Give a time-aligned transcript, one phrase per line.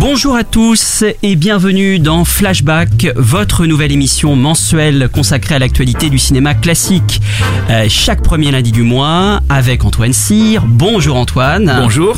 [0.00, 6.18] Bonjour à tous et bienvenue dans Flashback, votre nouvelle émission mensuelle consacrée à l'actualité du
[6.18, 7.20] cinéma classique.
[7.68, 10.64] Euh, chaque premier lundi du mois avec Antoine Cyr.
[10.66, 11.80] Bonjour Antoine.
[11.82, 12.16] Bonjour.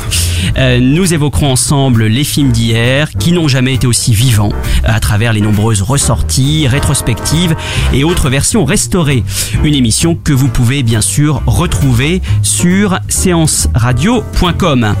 [0.57, 4.53] Euh, nous évoquerons ensemble les films d'hier qui n'ont jamais été aussi vivants
[4.85, 7.55] à travers les nombreuses ressorties, rétrospectives
[7.93, 9.25] et autres versions restaurées.
[9.63, 14.95] Une émission que vous pouvez bien sûr retrouver sur séanceradio.com.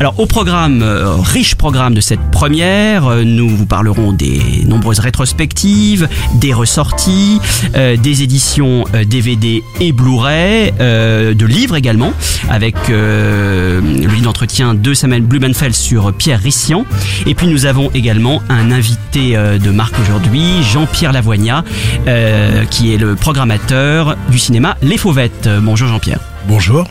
[0.00, 4.98] Alors au programme, euh, riche programme de cette première, euh, nous vous parlerons des nombreuses
[4.98, 7.40] rétrospectives, des ressorties,
[7.76, 12.12] euh, des éditions euh, DVD et Blu-ray, euh, de livres également,
[12.48, 16.84] avec euh, le d'entretien de Samuel Blumenfeld sur Pierre Rissian.
[17.26, 21.62] Et puis nous avons également un invité euh, de marque aujourd'hui, Jean-Pierre Lavoignat,
[22.08, 25.46] euh, qui est le programmateur du cinéma Les Fauvettes.
[25.46, 26.20] Euh, Bonjour Jean-Pierre.
[26.48, 26.86] Bonjour.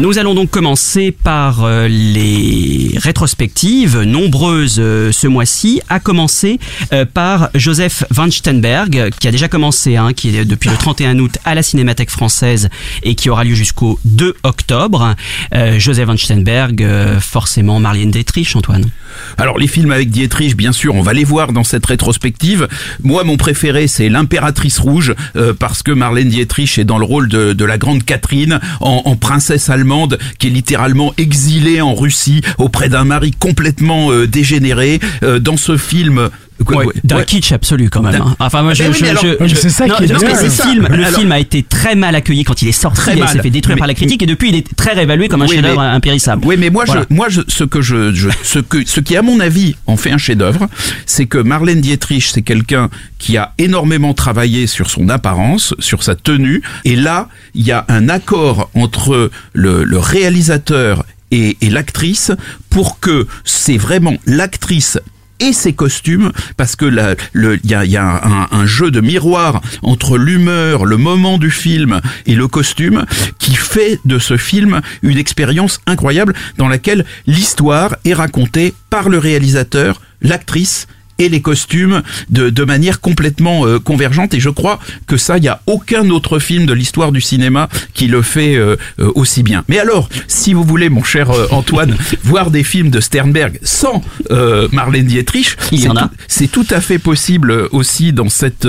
[0.00, 6.60] Nous allons donc commencer par euh, les rétrospectives, nombreuses euh, ce mois-ci, à commencer
[6.92, 11.18] euh, par Joseph Van Steenberg, qui a déjà commencé, hein, qui est depuis le 31
[11.18, 12.68] août à la Cinémathèque française
[13.02, 15.16] et qui aura lieu jusqu'au 2 octobre.
[15.52, 18.84] Euh, Joseph Van Steenberg, euh, forcément Marlène Dietrich, Antoine.
[19.36, 22.68] Alors les films avec Dietrich, bien sûr, on va les voir dans cette rétrospective.
[23.02, 27.28] Moi, mon préféré, c'est l'impératrice rouge, euh, parce que Marlène Dietrich est dans le rôle
[27.28, 29.87] de, de la grande Catherine, en, en princesse allemande,
[30.38, 35.00] qui est littéralement exilée en Russie auprès d'un mari complètement euh, dégénéré.
[35.22, 36.30] Euh, dans ce film...
[36.66, 37.24] Ouais, Ouais, d'un ouais.
[37.24, 38.20] kitsch absolu quand même.
[38.20, 38.34] Hein.
[38.40, 41.04] Enfin moi je, oui, je- alors- je- c'est ça non, qui est que film, le
[41.04, 43.28] Alors- film a été très mal accueilli quand il est sorti, Très il mal.
[43.28, 45.46] s'est fait détruire Mais- par la critique et depuis il est très réévalué comme un
[45.46, 46.42] Oui, chef-d'œuvre impérissable.
[46.44, 47.04] Oui, mais moi, Voilà.
[47.08, 49.96] je, moi, je, ce que je, je- ce que, ce qui à mon avis en
[49.96, 50.68] fait un chef-d'œuvre,
[51.06, 56.16] c'est que Marlène Dietrich, c'est quelqu'un qui a énormément travaillé sur son apparence, sur sa
[56.16, 62.32] tenue, et là, il y a un accord entre le, le réalisateur et, et l'actrice
[62.70, 64.98] pour que c'est vraiment l'actrice
[65.40, 70.84] et ses costumes parce que le- il y a, un jeu de miroir entre l'humeur,
[70.84, 73.04] le moment du film et le costume
[73.38, 79.18] qui fait de ce film une expérience incroyable dans laquelle l'histoire est racontée par le
[79.18, 80.86] réalisateur, l'actrice
[81.18, 85.44] et les costumes de, de manière complètement euh, convergente et je crois que ça il
[85.44, 89.42] y a aucun autre film de l'histoire du cinéma qui le fait euh, euh, aussi
[89.42, 89.64] bien.
[89.68, 94.02] Mais alors, si vous voulez mon cher euh, Antoine voir des films de Sternberg sans
[94.30, 96.02] euh, Marlène Dietrich, Il y c'est en a.
[96.02, 98.66] tout- c'est tout à fait possible aussi dans cette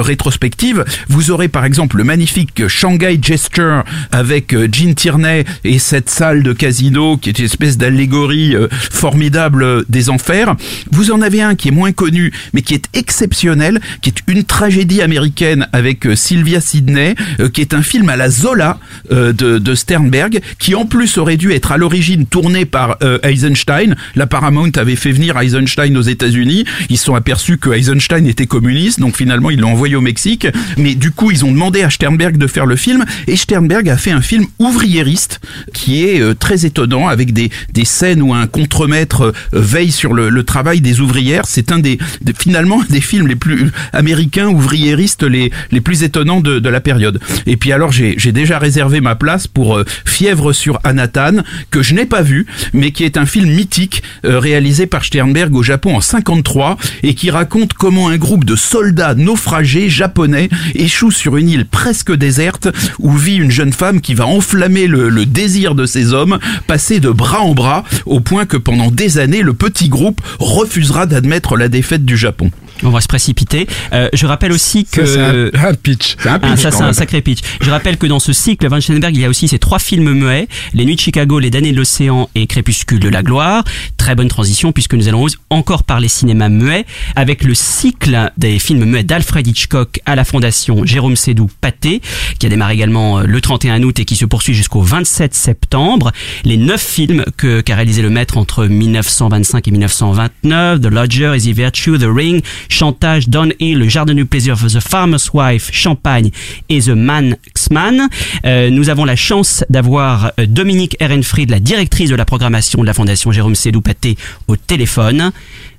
[0.00, 0.84] rétrospective.
[1.08, 6.52] Vous aurez par exemple le magnifique Shanghai Gesture avec Gene Tierney et cette salle de
[6.52, 10.54] casino qui est une espèce d'allégorie euh, formidable des enfers.
[10.92, 14.44] Vous en avez un qui est moins connu mais qui est exceptionnel, qui est une
[14.44, 18.78] tragédie américaine avec euh, Sylvia Sidney, euh, qui est un film à la Zola
[19.12, 23.94] euh, de, Sternberg, qui en plus aurait dû être à l'origine tourné par Eisenstein.
[24.16, 26.64] La Paramount avait fait venir Eisenstein aux États-Unis.
[26.88, 30.48] Ils se sont aperçus que Eisenstein était communiste, donc finalement ils l'ont envoyé au Mexique.
[30.76, 33.96] Mais du coup, ils ont demandé à Sternberg de faire le film, et Sternberg a
[33.96, 35.40] fait un film ouvriériste
[35.72, 40.42] qui est très étonnant avec des, des scènes où un contremaître veille sur le, le
[40.44, 41.44] travail des ouvrières.
[41.46, 41.98] C'est un des,
[42.38, 47.20] finalement des films les plus américains ouvriéristes les, les plus étonnants de, la période.
[47.46, 51.82] Et puis alors j'ai j'ai déjà réservé ma place pour euh, Fièvre sur Anatan que
[51.82, 55.64] je n'ai pas vu mais qui est un film mythique euh, réalisé par Sternberg au
[55.64, 61.36] Japon en 53 et qui raconte comment un groupe de soldats naufragés japonais échoue sur
[61.36, 62.68] une île presque déserte
[63.00, 67.00] où vit une jeune femme qui va enflammer le, le désir de ces hommes, passer
[67.00, 71.56] de bras en bras au point que pendant des années le petit groupe refusera d'admettre
[71.60, 72.50] la défaite du Japon.
[72.82, 73.66] On va se précipiter.
[73.92, 75.04] Euh, je rappelle aussi que...
[75.04, 75.12] Ça,
[75.52, 76.16] c'est un, un pitch.
[76.18, 76.50] C'est un pitch.
[76.52, 77.40] Ah, ça, quand c'est un sacré pitch.
[77.60, 80.12] Je rappelle que dans ce cycle, Van Schenberg, il y a aussi ces trois films
[80.12, 83.64] muets, Les Nuits de Chicago, Les Damnés de l'Océan et Crépuscule de la Gloire.
[83.96, 86.86] Très bonne transition puisque nous allons encore parler cinéma muet
[87.16, 92.00] avec le cycle des films muets d'Alfred Hitchcock à la Fondation Jérôme Sédou Pathé,
[92.38, 96.12] qui a démarré également euh, le 31 août et qui se poursuit jusqu'au 27 septembre.
[96.44, 101.49] Les neuf films que qu'a réalisé le maître entre 1925 et 1929, The Lodger, Easy
[101.52, 106.30] Virtue, The Ring, Chantage, Downhill, Le Jardin du plaisir, The Farmer's Wife, Champagne
[106.68, 108.08] et The Manxman.
[108.44, 112.86] Euh, nous avons la chance d'avoir euh, Dominique Ehrenfried, la directrice de la programmation de
[112.86, 114.16] la Fondation Jérôme Sédou Pathé,
[114.48, 115.32] au téléphone.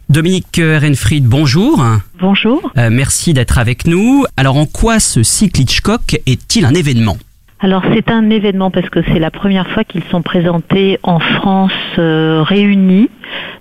[0.09, 1.81] Dominique Ehrenfried, bonjour.
[2.19, 2.71] Bonjour.
[2.77, 4.25] Euh, merci d'être avec nous.
[4.35, 7.17] Alors en quoi ce cycle Hitchcock est-il un événement?
[7.61, 11.71] Alors c'est un événement parce que c'est la première fois qu'ils sont présentés en France
[11.99, 13.09] euh, réunis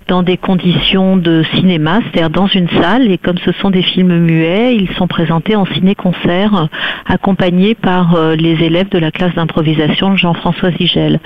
[0.08, 4.18] dans des conditions de cinéma, c'est-à-dire dans une salle, et comme ce sont des films
[4.18, 6.68] muets, ils sont présentés en ciné-concert,
[7.06, 11.20] accompagnés par euh, les élèves de la classe d'improvisation Jean-François Zigel.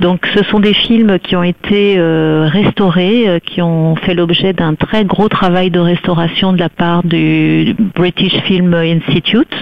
[0.00, 4.52] Donc ce sont des films qui ont été euh, restaurés, euh, qui ont fait l'objet
[4.52, 9.54] d'un très gros travail de restauration de la part du British Film Institute.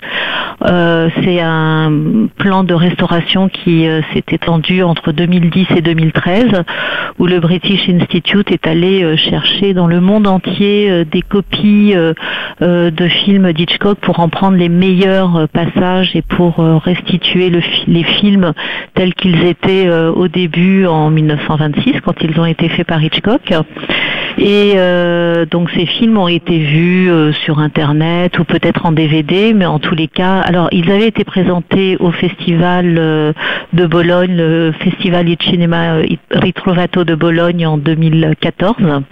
[0.67, 1.93] C'est un
[2.39, 6.65] plan de restauration qui s'est étendu entre 2010 et 2013,
[7.19, 11.95] où le British Institute est allé euh, chercher dans le monde entier euh, des copies
[11.95, 12.15] euh,
[12.61, 17.51] de films d'Hitchcock pour en prendre les meilleurs passages et pour restituer
[17.87, 18.53] les films
[18.95, 23.53] tels qu'ils étaient au début en 1926 quand ils ont été faits par Hitchcock.
[24.39, 24.75] Et
[25.51, 27.11] donc ces films ont été vus
[27.45, 31.25] sur internet ou peut-être en DVD, mais en tous les cas, alors ils avaient été
[31.25, 35.97] présentés au festival de Bologne, le festival di Cinema
[36.31, 37.79] Ritrovato de Bologne en
[38.21, 39.03] 2014.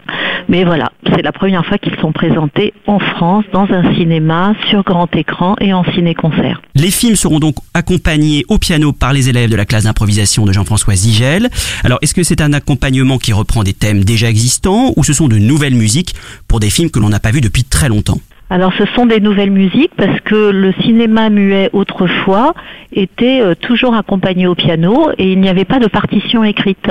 [0.48, 4.82] Mais voilà, c'est la première fois qu'ils sont présentés en France dans un cinéma sur
[4.82, 6.60] grand écran et en ciné-concert.
[6.74, 10.52] Les films seront donc accompagnés au piano par les élèves de la classe d'improvisation de
[10.52, 11.48] Jean-François Zigel.
[11.84, 15.28] Alors, est-ce que c'est un accompagnement qui reprend des thèmes déjà existants ou ce sont
[15.28, 16.14] de nouvelles musiques
[16.48, 18.18] pour des films que l'on n'a pas vus depuis très longtemps?
[18.52, 22.52] Alors ce sont des nouvelles musiques parce que le cinéma muet autrefois
[22.92, 26.86] était euh, toujours accompagné au piano et il n'y avait pas de partition écrite.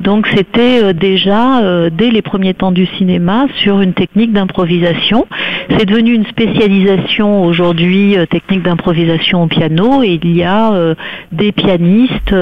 [0.00, 5.28] Donc c'était euh, déjà euh, dès les premiers temps du cinéma sur une technique d'improvisation.
[5.70, 10.94] C'est devenu une spécialisation aujourd'hui technique d'improvisation au piano et il y a
[11.30, 12.34] des pianistes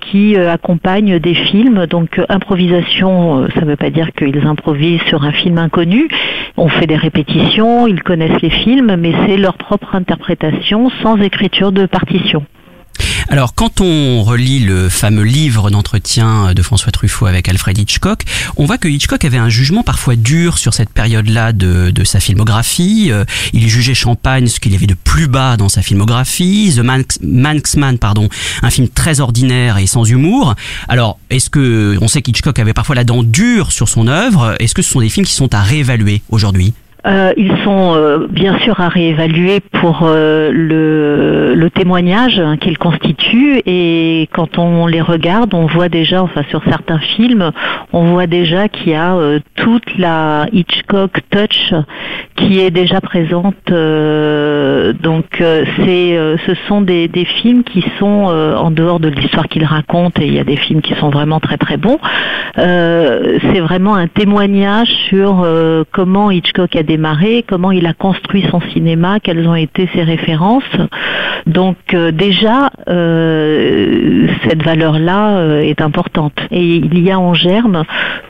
[0.00, 1.86] qui accompagnent des films.
[1.86, 6.08] Donc improvisation, ça ne veut pas dire qu'ils improvisent sur un film inconnu.
[6.56, 11.86] On fait des répétitions, connaissent les films, mais c'est leur propre interprétation sans écriture de
[11.86, 12.44] partition.
[13.28, 18.22] Alors, quand on relit le fameux livre d'entretien de François Truffaut avec Alfred Hitchcock,
[18.56, 23.08] on voit que Hitchcock avait un jugement parfois dur sur cette période-là de, sa filmographie.
[23.10, 26.80] Euh, Il jugeait Champagne ce qu'il y avait de plus bas dans sa filmographie, The
[26.80, 28.28] Manx- Manxman, pardon,
[28.62, 30.54] un film très ordinaire et sans humour.
[30.88, 34.74] Alors, est-ce que on sait qu'Hitchcock avait parfois la dent dure sur son œuvre Est-ce
[34.74, 36.72] que ce sont des films qui sont à réévaluer aujourd'hui?
[37.08, 43.60] Euh, ils sont euh, bien sûr à réévaluer pour euh, le, témoignage hein, qu'ils constituent
[43.66, 47.52] et quand on les regarde, on voit déjà, enfin sur certains films,
[47.92, 49.16] on voit déjà qu'il y a
[49.54, 51.74] toute la Hitchcock touch
[52.36, 53.54] qui est déjà présente.
[53.68, 57.10] donc ce sont des,
[57.42, 60.80] films qui sont en dehors de l'histoire qu'ils racontent et il y a des films
[60.80, 61.98] qui sont vraiment très très bons.
[62.56, 65.46] C'est vraiment un témoignage sur
[65.92, 70.64] comment Hitchcock a démarré, comment il a construit son cinéma, quelles ont été ses références.
[71.46, 76.32] Donc euh, déjà, euh, cette valeur-là euh, est importante.
[76.50, 77.84] Et il y a en germe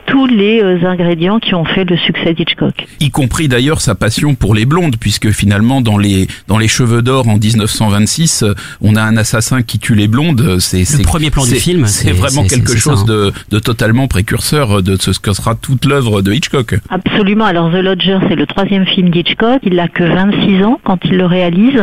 [0.05, 2.85] tous les euh, ingrédients qui ont fait le succès d'Hitchcock.
[2.99, 7.01] y compris d'ailleurs sa passion pour les blondes, puisque finalement dans les dans les cheveux
[7.01, 10.59] d'or en 1926, euh, on a un assassin qui tue les blondes.
[10.59, 13.05] C'est c'est- premier plan du film, C'est vraiment quelque ça, chose hein.
[13.11, 16.75] de, de totalement précurseur de ce que sera toute l'œuvre de Hitchcock.
[16.89, 17.45] Absolument.
[17.45, 19.59] Alors The Lodger, c'est le troisième film d'Hitchcock.
[19.63, 21.81] Il n'a que 26 ans quand il le réalise.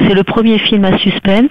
[0.00, 1.50] C'est le premier film à suspense.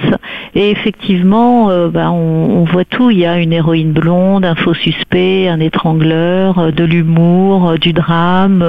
[0.56, 3.12] Et effectivement, euh, bah, on, voit tout.
[3.12, 7.78] Il y a une héroïne blonde, un faux suspect, un étrangleur, euh, de l'humour, euh,
[7.78, 8.64] du drame,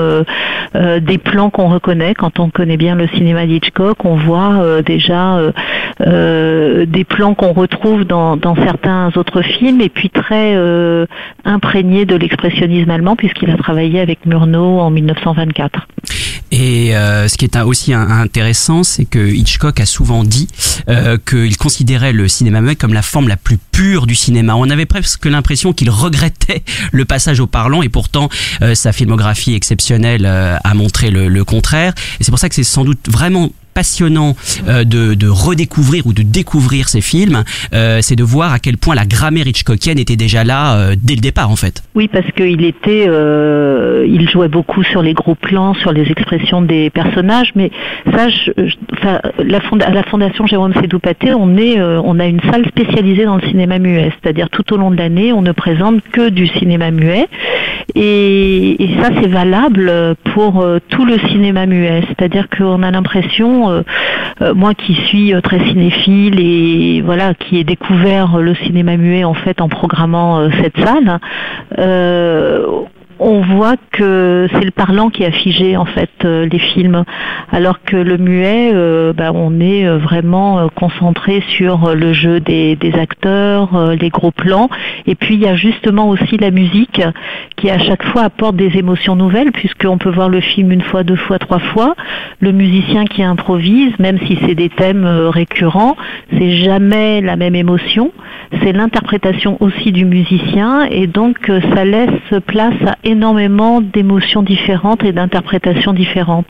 [0.74, 2.14] des plans qu'on reconnaît.
[2.14, 5.38] Quand on connaît bien le cinéma d'Hitchcock, on voit déjà
[6.00, 10.54] des plans qu'on retrouve dans, dans certains autres films et puis très
[11.44, 15.75] imprégné de l'expressionnisme allemand puisqu'il a travaillé avec Murnau en 1924.
[16.52, 20.48] Et euh, ce qui est aussi intéressant, c'est que Hitchcock a souvent dit
[20.88, 24.54] euh, qu'il considérait le cinéma muet comme la forme la plus pure du cinéma.
[24.54, 28.28] On avait presque l'impression qu'il regrettait le passage au parlant, et pourtant
[28.62, 31.92] euh, sa filmographie exceptionnelle euh, a montré le, le contraire.
[32.20, 34.34] Et c'est pour ça que c'est sans doute vraiment passionnant
[34.68, 38.94] euh, de, redécouvrir ou de découvrir ces films, euh, c'est de voir à quel point
[38.94, 41.82] la grammaire hitchcockienne était déjà là euh, dès le départ en fait.
[41.94, 43.04] Oui, parce qu'il était,
[44.16, 47.70] il jouait beaucoup sur les gros plans, sur les expressions des personnages, mais
[48.14, 48.28] ça,
[49.04, 54.48] à la Fondation Jérôme Sédoupaté, on a une salle spécialisée dans le cinéma muet, c'est-à-dire
[54.48, 57.26] tout au long de l'année, on ne présente que du cinéma muet,
[57.94, 59.92] et, ça, c'est valable
[60.34, 63.82] pour tout le cinéma muet, c'est-à-dire qu'on a l'impression, euh,
[64.42, 69.24] euh, moi qui suis euh, très cinéphile et voilà, qui ai découvert le cinéma muet
[69.24, 71.20] en fait en programmant cette salle,
[73.18, 77.04] on voit que c'est le parlant qui a figé en fait euh, les films,
[77.50, 82.76] alors que le muet, euh, bah, on est euh, vraiment concentré sur le jeu des,
[82.94, 84.68] acteurs, les gros plans,
[85.06, 87.02] et puis il y a justement aussi la musique
[87.56, 91.02] qui à chaque fois apporte des émotions nouvelles, puisqu'on peut voir le film une fois,
[91.02, 91.94] deux fois, trois fois.
[92.40, 95.96] Le musicien qui improvise, même si c'est des thèmes récurrents,
[96.38, 98.12] c'est jamais la même émotion.
[98.62, 105.12] C'est l'interprétation aussi du musicien, et donc ça laisse place à énormément d'émotions différentes et
[105.12, 106.48] d'interprétations différentes.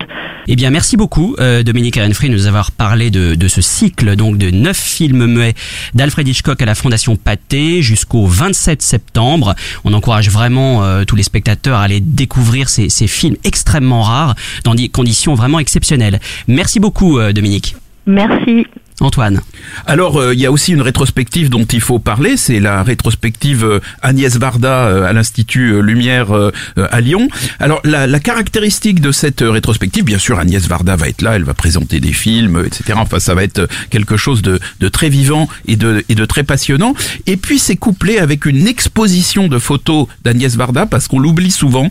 [0.49, 4.17] Eh bien, merci beaucoup, euh, Dominique Ehrenfried, de nous avoir parlé de, de ce cycle
[4.17, 5.55] donc de neuf films muets
[5.95, 9.55] d'Alfred Hitchcock à la Fondation Pathé jusqu'au 27 septembre.
[9.85, 14.35] On encourage vraiment euh, tous les spectateurs à aller découvrir ces, ces films extrêmement rares
[14.65, 16.21] dans des conditions vraiment exceptionnelles.
[16.49, 17.77] Merci beaucoup, euh, Dominique.
[18.07, 18.67] Merci.
[19.01, 19.43] Antoine.
[19.85, 23.63] Alors, euh, il y a aussi une rétrospective dont il faut parler, c'est la rétrospective
[23.63, 26.29] euh, Agnès Varda euh, à l'Institut Lumière
[26.77, 27.29] à Lyon.
[27.61, 31.45] Alors, la, la caractéristique de cette rétrospective, bien sûr, Agnès Varda va être là, elle
[31.45, 32.95] va présenter des films, etc.
[32.97, 36.43] Enfin, ça va être quelque chose de, de très vivant et de, et de très
[36.43, 36.95] passionnant.
[37.27, 41.91] Et puis, c'est couplé avec une exposition de photos d'Agnès Varda, parce qu'on l'oublie souvent.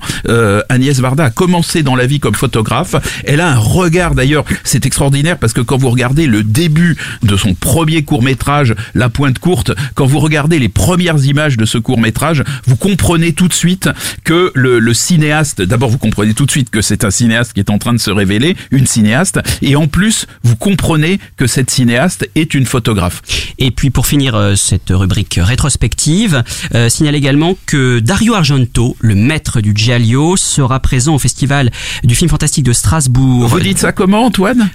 [0.70, 2.96] Agnès Varda a commencé dans la vie comme photographe.
[3.26, 7.38] Elle a un regard, d'ailleurs, c'est extraordinaire, parce que quand vous regardez le début de
[7.38, 11.78] son premier court métrage, La Pointe Courte, quand vous regardez les premières images de ce
[11.78, 13.90] court métrage, vous comprenez tout de suite
[14.24, 17.60] que le, le cinéaste, d'abord vous comprenez tout de suite que c'est un cinéaste qui
[17.60, 21.72] est en train de se révéler, une cinéaste, et en plus vous comprenez que cette
[21.72, 23.22] cinéaste est une photographe.
[23.60, 29.16] Et puis pour finir euh, cette rubrique rétrospective, euh, signale également que Dario Argento, le
[29.16, 31.72] maître du Giallo, sera présent au festival
[32.04, 33.48] du film fantastique de Strasbourg.
[33.48, 34.70] Vous dites ça comment Antoine?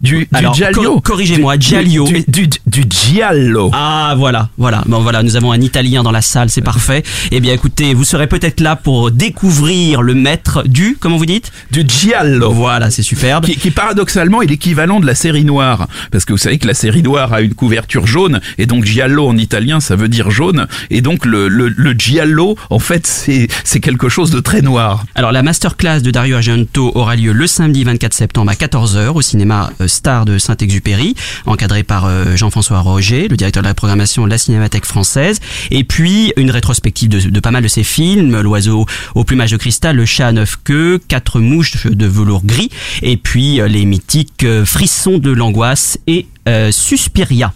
[0.00, 2.04] Du, du giallo cor- corrigez-moi, giallo.
[2.06, 3.70] Du, du, du giallo.
[3.72, 4.82] Ah voilà, voilà.
[4.86, 7.02] Bon voilà, nous avons un Italien dans la salle, c'est parfait.
[7.30, 11.50] Eh bien écoutez, vous serez peut-être là pour découvrir le maître du, comment vous dites?
[11.70, 12.52] Du giallo.
[12.52, 13.44] Voilà, c'est superbe.
[13.46, 15.88] Qui, qui paradoxalement est l'équivalent de la série noire.
[16.10, 19.26] Parce que vous savez que la série noire a une couverture jaune, et donc giallo
[19.28, 23.48] en italien ça veut dire jaune, et donc le, le, le giallo en fait c'est
[23.64, 25.04] c'est quelque chose de très noir.
[25.14, 29.22] Alors la masterclass de Dario Argento aura lieu le samedi 24 septembre à 14h au
[29.22, 31.14] cinéma euh, Star de Saint-Exupéry,
[31.46, 35.40] encadré par euh, Jean-François Roger, le directeur de la programmation de la Cinémathèque française,
[35.70, 39.96] et puis une rétrospective de, pas mal de ses films, L'oiseau au plumage de cristal,
[39.96, 42.70] Le chat à neuf queues, Quatre mouches de velours gris,
[43.02, 46.26] et puis euh, les mythiques euh, Frissons de l'angoisse et
[46.70, 47.52] Suspiria.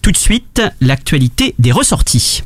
[0.00, 2.44] Tout de suite, l'actualité des ressorties.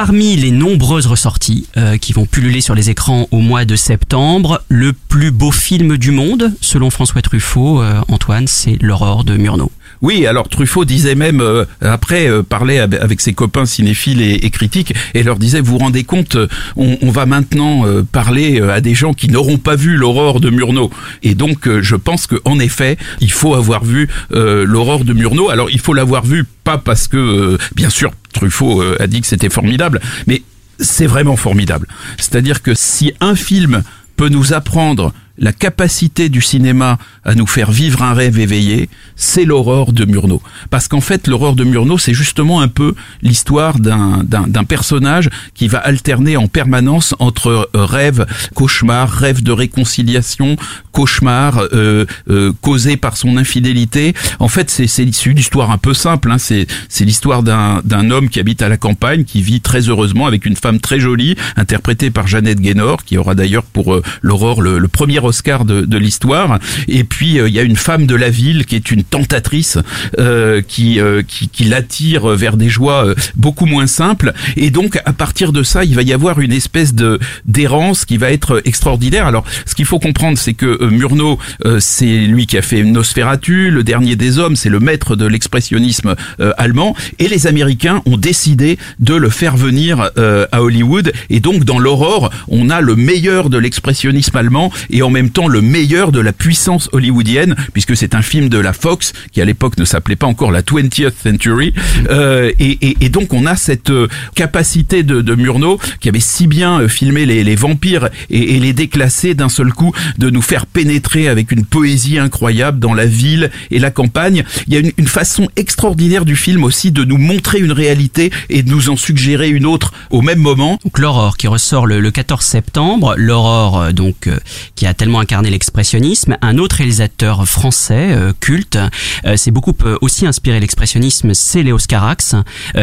[0.00, 4.62] Parmi les nombreuses ressorties euh, qui vont pulluler sur les écrans au mois de septembre,
[4.68, 9.72] le plus beau film du monde, selon François Truffaut, euh, Antoine, c'est L'aurore de Murnau.
[10.00, 14.94] Oui, alors Truffaut disait même euh, après euh, parlait avec ses copains cinéphiles et, critiques
[15.14, 18.94] et leur disait vous vous rendez compte euh, on, va maintenant euh, parler à des
[18.94, 20.90] gens qui n'auront pas vu l'aurore de Murnau.
[21.22, 25.50] Et donc je pense que en effet il faut avoir vu l'aurore de Murnau.
[25.50, 29.50] Alors il faut l'avoir vu pas parce que bien sûr Truffaut a dit que c'était
[29.50, 30.42] formidable mais
[30.78, 31.88] c'est vraiment formidable.
[32.18, 33.82] C'est-à-dire que si un film
[34.16, 39.44] peut nous apprendre la capacité du cinéma à nous faire vivre un rêve éveillé, c'est
[39.44, 40.42] l'aurore de Murnau.
[40.70, 45.68] Parce qu'en fait, l'aurore de Murnau, c'est justement un peu l'histoire d'un, d'un, personnage qui
[45.68, 50.56] va alterner en permanence entre euh, rêve, cauchemar, rêve de réconciliation,
[50.92, 54.14] cauchemar euh, euh, causé par son infidélité.
[54.40, 56.30] En fait, c'est, c'est l'issue d'histoire un peu simple.
[56.30, 56.38] Hein.
[56.38, 60.26] C'est, c'est l'histoire d'un, d'un homme qui habite à la campagne, qui vit très heureusement
[60.26, 64.60] avec une femme très jolie, interprétée par Jeannette Guénor, qui aura d'ailleurs pour euh, l'aurore
[64.60, 66.58] le, le premier Oscar de, l'histoire.
[66.86, 69.78] Et puis euh, il y a une femme de la ville qui est une tentatrice
[70.18, 74.32] euh, qui, euh, qui qui l'attire vers des joies beaucoup moins simples.
[74.56, 78.16] Et donc à partir de ça, il va y avoir une espèce de d'errance qui
[78.16, 79.26] va être extraordinaire.
[79.26, 81.38] Alors ce qu'il faut comprendre, c'est que Murnau,
[81.78, 86.14] c'est lui qui a fait Nosferatu, le dernier des hommes, c'est le maître de l'expressionnisme
[86.56, 86.94] allemand.
[87.18, 91.12] Et les Américains ont décidé de le faire venir à Hollywood.
[91.30, 95.60] Et donc dans l'aurore, on a le meilleur de l'expressionnisme allemand et en temps le
[95.60, 99.76] meilleur de la puissance hollywoodienne, puisque c'est un film de la Fox qui à l'époque
[99.78, 101.74] ne s'appelait pas encore la 20th Century.
[102.10, 106.20] Euh, et, et- et donc on a cette euh, capacité de, de Murnau qui avait
[106.20, 110.30] si bien euh, filmé les, les vampires et, et les déclassés d'un seul coup, de
[110.30, 114.44] nous faire pénétrer avec une poésie incroyable dans la ville et la campagne.
[114.66, 118.30] Il y a une, une façon extraordinaire du film aussi de nous montrer une réalité
[118.50, 120.78] et de nous en suggérer une autre au même moment.
[120.84, 124.36] Donc l'aurore qui ressort le, le 14 septembre, l'aurore euh, donc euh,
[124.74, 128.78] qui a tellement incarné l'expressionnisme, un autre réalisateur français euh, culte,
[129.24, 132.34] euh, s'est beaucoup euh, aussi inspiré l'expressionnisme, c'est Léos Carax,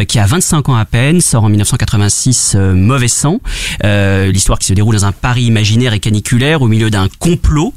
[0.07, 3.39] qui a 25 ans à peine, sort en 1986 euh, Mauvais sang,
[3.83, 7.73] l'histoire qui se déroule dans un Paris imaginaire et caniculaire au milieu d'un complot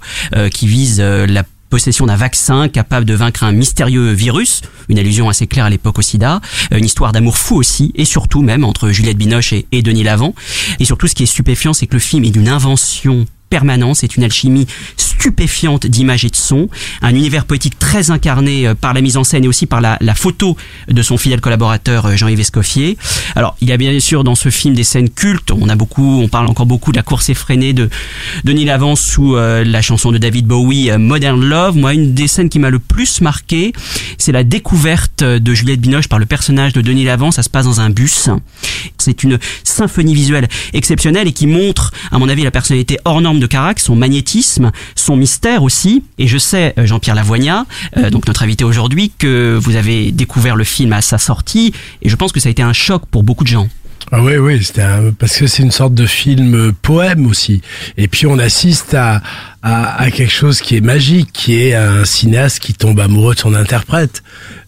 [0.53, 5.47] qui vise la possession d'un vaccin capable de vaincre un mystérieux virus, une allusion assez
[5.47, 6.41] claire à l'époque au sida,
[6.71, 10.35] une histoire d'amour fou aussi, et surtout même entre Juliette Binoche et, et Denis Lavant.
[10.81, 14.17] Et surtout, ce qui est stupéfiant, c'est que le film est d'une invention permanente, c'est
[14.17, 14.67] une alchimie
[15.19, 16.69] stupéfiante d'images et de sons,
[17.03, 19.99] un univers poétique très incarné euh, par la mise en scène et aussi par la,
[20.15, 20.57] photo
[20.89, 22.97] de son fidèle collaborateur euh, Jean-Yves Escoffier.
[23.35, 26.21] Alors, il y a bien sûr dans ce film des scènes cultes, on a beaucoup,
[26.23, 27.91] on parle encore beaucoup de la course effrénée de
[28.45, 31.77] Denis Lavant sous euh, la chanson de David Bowie, Modern Love.
[31.77, 33.73] Moi, une des scènes qui m'a le plus marqué,
[34.19, 37.33] c'est la découverte de Juliette Binoche par le personnage de Denis Lavant.
[37.33, 38.31] Ça se passe dans un bus.
[38.99, 43.38] C'est une symphonie visuelle exceptionnelle et qui montre, à mon avis, la personnalité hors norme
[43.41, 46.03] de Carax, son magnétisme, son mystère aussi.
[46.19, 47.67] Et je sais, euh, Jean-Pierre Lavoignat,
[47.97, 52.09] euh, donc notre invité aujourd'hui, que vous avez découvert le film à sa sortie et
[52.09, 53.69] je pense que ça a été un choc pour beaucoup de gens.
[54.11, 54.87] Ah oui, oui, c'était
[55.19, 57.61] parce que c'est une sorte de film euh, poème aussi.
[57.99, 59.21] Et puis on assiste à,
[59.63, 63.41] à, à quelque chose qui est magique, qui est un cinéaste qui tombe amoureux de
[63.41, 64.23] son interprète.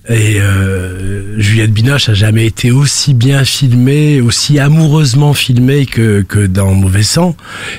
[0.08, 6.46] Et euh, Juliette Binoche a jamais été aussi bien filmée, aussi amoureusement filmée que, que
[6.46, 7.36] dans Mauvais sang.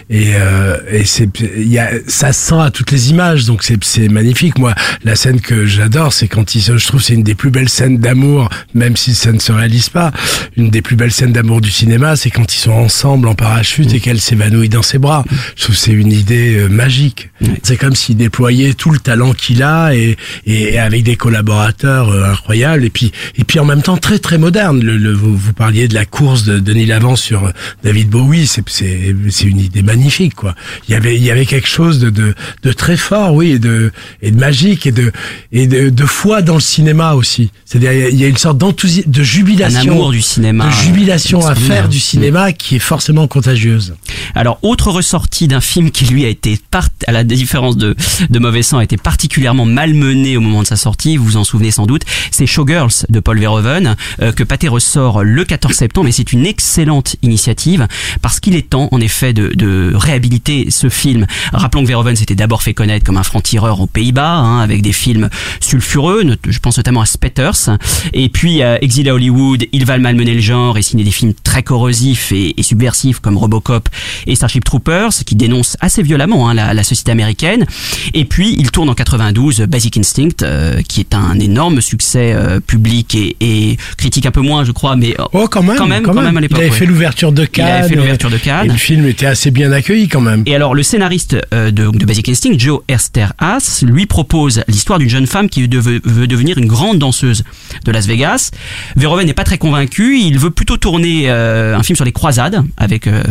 [0.10, 1.28] Et, euh, et c'est,
[1.58, 4.58] il y a, ça se sent à toutes les images, donc c'est, c'est magnifique.
[4.60, 7.50] Moi, la scène que j'adore, c'est quand ils, se- je trouve, c'est une des plus
[7.50, 10.12] belles scènes d'amour, même si ça ne se réalise pas.
[10.56, 13.94] Une des plus belles scènes d'amour du cinéma, c'est quand ils sont ensemble en parachute
[13.94, 15.26] et qu'elle s'évanouit dans ses bras.
[15.58, 16.68] Je trouve que c'est une idée euh,
[17.02, 17.30] magique.
[17.64, 22.32] C'est comme s'il déployait tout le talent qu'il a et, et avec des collaborateurs euh,
[22.32, 24.82] incroyables et puis et puis en même temps très très moderne.
[24.82, 27.52] Le, le- vous, vous parliez de la course de Denis Lavant sur euh,
[27.84, 30.56] David Bowie, c'est c'est c'est une idée magnifique quoi.
[30.88, 32.34] Il y avait il y avait quelque chose de de,
[32.64, 35.12] de très fort, oui, et de et de magique et de
[35.52, 37.52] et de, de foi dans le cinéma aussi.
[37.66, 40.68] C'est-à-dire il y a une sorte d'enthousiasme, de Un jubilation, amour du cinéma.
[40.68, 43.96] de jubilation à faire du cinéma qui est forcément contagieuse.
[44.36, 47.96] Alors, autre ressortie d'un film qui lui a été, part, à la différence de,
[48.30, 51.44] de Mauvais Sang, a été particulièrement malmené au moment de sa sortie, vous vous en
[51.44, 56.08] souvenez sans doute, c'est Showgirls de Paul Verhoeven, euh, que Pathé ressort le 14 septembre,
[56.08, 57.88] et c'est une excellente initiative,
[58.22, 61.26] parce qu'il est temps, en effet, de, de réhabiliter ce film.
[61.54, 64.94] Rappelons que Verhoeven s'était d'abord fait connaître comme un franc-tireur aux Pays-Bas, hein, avec des
[64.94, 67.78] films sulfureux, je pense notamment à Spetters,
[68.14, 71.34] et puis euh, exilé à Hollywood, il va malmener le genre et signer des films
[71.34, 73.90] très corrosifs et, et subversifs comme Robocop
[74.28, 77.66] et Starship Troopers, qui dénoncent assez violemment hein, la, la société américaine.
[78.14, 82.60] Et puis il tourne en 92 Basic Instinct, euh, qui est un énorme succès euh,
[82.60, 85.88] public et, et critique un peu moins, je crois, mais euh, Oh, quand même, Quand
[85.88, 86.78] même, quand même à l'époque, Il avait ouais.
[86.78, 87.68] fait l'ouverture de il Cannes.
[87.68, 88.66] avait fait et- l'ouverture de Cannes.
[88.66, 90.44] Et le film était assez bien accueilli quand même.
[90.46, 95.10] Et alors, le scénariste euh, de, de Basic Instinct, Joe Erster-Haas, lui propose l'histoire d'une
[95.10, 97.44] jeune femme qui veut, veut devenir une grande danseuse
[97.86, 98.52] de Las Vegas.
[98.96, 100.20] Verhoeven n'est pas très convaincu.
[100.20, 103.24] Il veut plutôt tourner euh, un film sur les croisades avec euh,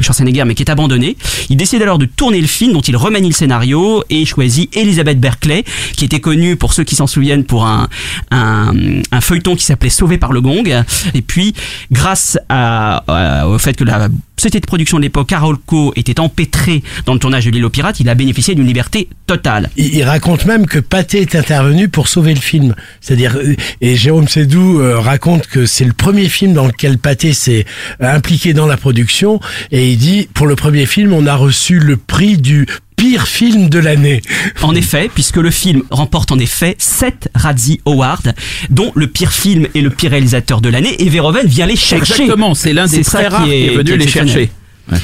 [0.00, 1.16] Schwarzenegger, mais qui est abandonné.
[1.48, 5.20] Il décide alors de tourner le film, dont il remanie le scénario et choisit Elizabeth
[5.20, 5.64] Berkeley,
[5.96, 7.88] qui était connue, pour ceux qui s'en souviennent, pour un,
[9.20, 10.84] feuilleton qui s'appelait Sauvé par le Gong.
[11.14, 11.54] Et puis,
[11.90, 14.08] grâce au fait que la
[14.40, 18.00] société de production de l'époque, Carolco, était empêtrée dans le tournage de L'île aux pirates,
[18.00, 19.68] il a bénéficié d'une liberté totale.
[19.76, 22.74] Il, il raconte même que Pathé est intervenu pour sauver le film.
[23.00, 27.34] C'est-à-dire, euh, et Jérôme Sédou euh, raconte que c'est le premier film dans lequel Pathé
[27.34, 27.66] s'est
[28.00, 31.78] euh, impliqué dans la production, et il dit, pour le premier film, on a reçu
[31.78, 32.66] le prix du
[33.00, 34.20] pire film de l'année.
[34.60, 38.20] En effet, puisque le film remporte en effet 7 Razzie Awards,
[38.68, 42.12] dont le pire film et le pire réalisateur de l'année, et Verhoeven vient les chercher.
[42.12, 44.50] Exactement, c'est l'un des très qui rares qui est- qui venu est les chercher.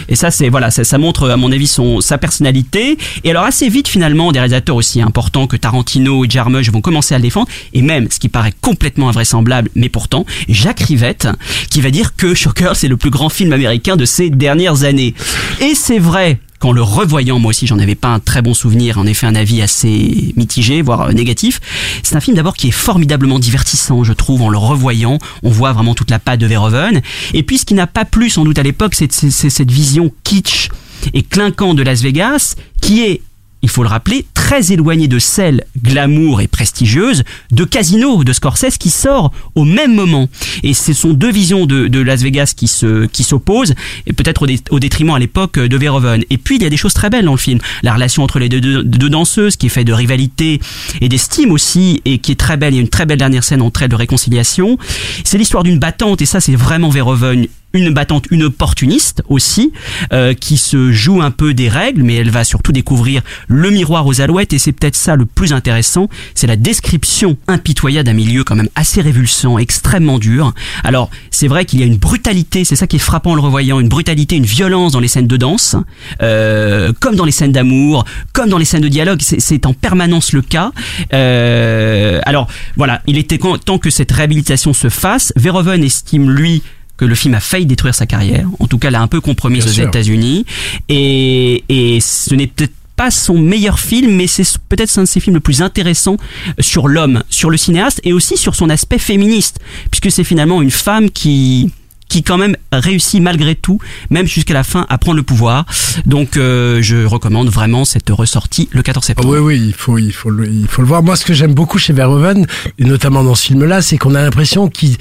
[0.08, 2.98] Et ça, c'est voilà, ça, ça montre à mon avis son sa personnalité.
[3.24, 7.14] Et alors assez vite finalement, des réalisateurs aussi importants que Tarantino et Jarmusch vont commencer
[7.14, 7.48] à le défendre.
[7.72, 11.28] Et même, ce qui paraît complètement invraisemblable, mais pourtant, Jacques Rivette,
[11.70, 15.14] qui va dire que Shocker, c'est le plus grand film américain de ces dernières années.
[15.60, 18.98] Et c'est vrai qu'en le revoyant, moi aussi, j'en avais pas un très bon souvenir,
[18.98, 21.60] en effet un avis assez mitigé, voire euh, négatif.
[22.02, 25.18] C'est un film d'abord qui est formidablement divertissant, je trouve, en le revoyant.
[25.42, 27.02] On voit vraiment toute la patte de Verhoeven.
[27.34, 30.70] Et puis, ce qui n'a pas plu, sans doute, à l'époque, c'est cette vision kitsch
[31.14, 33.20] et clinquant de Las Vegas, qui est
[33.66, 38.78] il faut le rappeler, très éloigné de celle glamour et prestigieuse de Casino de Scorsese
[38.78, 40.28] qui sort au même moment.
[40.62, 43.74] Et ce sont deux visions de, Las Vegas qui se qui s'opposent,
[44.16, 46.22] peut-être au, dé- au détriment à l'époque de Verhoeven.
[46.30, 47.58] Et puis il y a des choses très belles dans le film.
[47.82, 50.60] La relation entre les deux, deux- deux danseuses qui est faite de rivalité
[51.00, 52.72] et d'estime aussi, et qui est très belle.
[52.72, 54.78] Il y a une très belle dernière scène entre elles de réconciliation.
[55.24, 59.72] C'est l'histoire d'une battante, et ça c'est vraiment Verhoeven une battante, une opportuniste aussi,
[60.12, 64.06] euh, qui se joue un peu des règles, mais elle va surtout découvrir le miroir
[64.06, 68.44] aux alouettes, et c'est peut-être ça le plus intéressant, c'est la description impitoyable d'un milieu
[68.44, 70.52] quand même assez révulsant, extrêmement dur.
[70.84, 73.40] Alors, c'est vrai qu'il y a une brutalité, c'est ça qui est frappant en le
[73.40, 75.76] revoyant, une brutalité, une violence dans les scènes de danse,
[76.22, 80.32] euh, comme dans les scènes d'amour, comme dans les scènes de dialogue, c'est- en permanence
[80.32, 80.72] le cas.
[81.12, 85.32] Euh, alors, voilà, il était temps que cette réhabilitation se fasse.
[85.36, 86.62] Verhoeven estime, lui,
[86.96, 88.48] que le film a failli détruire sa carrière.
[88.58, 89.88] En tout cas, l'a un peu compromise Bien aux.
[89.88, 90.46] États-Unis.
[90.88, 95.20] Et, et ce n'est peut-être pas son meilleur film, mais c'est peut-être un de ses
[95.20, 96.16] films le plus intéressants
[96.58, 99.58] sur l'homme, sur le cinéaste et aussi sur son aspect féministe,
[99.90, 101.70] puisque c'est finalement une femme qui
[102.08, 103.78] qui quand même réussit malgré tout,
[104.10, 105.66] même jusqu'à la fin, à prendre le pouvoir.
[106.04, 109.28] Donc euh, je recommande vraiment cette ressortie le 14 Ah septembre.
[109.30, 111.02] oui, oui, il faut, il faut, le, il faut le voir.
[111.02, 112.46] Moi, ce que j'aime beaucoup chez Verhoeven,
[112.78, 114.96] et notamment dans ce film-là, c'est qu'on a l'impression qu'il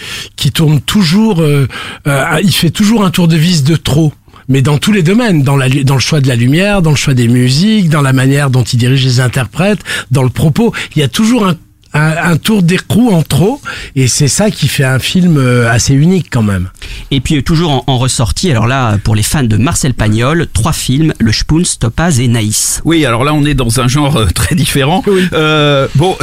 [0.54, 1.68] tourne toujours, euh,
[2.08, 4.14] euh, il fait toujours un tour de vis de trop.
[4.48, 6.96] Mais dans tous les domaines, dans, la, dans le choix de la lumière, dans le
[6.96, 9.80] choix des musiques, dans la manière dont il dirige les interprètes,
[10.12, 11.56] dans le propos, il y a toujours un,
[11.96, 13.62] un, un tour d'écrou en trop,
[13.96, 16.70] et c'est ça qui fait un film euh, assez unique quand même.
[17.12, 20.48] Et puis euh, toujours en, en ressortie, alors là, pour les fans de Marcel Pagnol,
[20.52, 22.82] trois films, Le Spoons, Topaz et Naïs.
[22.86, 25.04] Oui, alors là, on est dans un genre euh, très différent.
[25.34, 26.16] Euh, bon,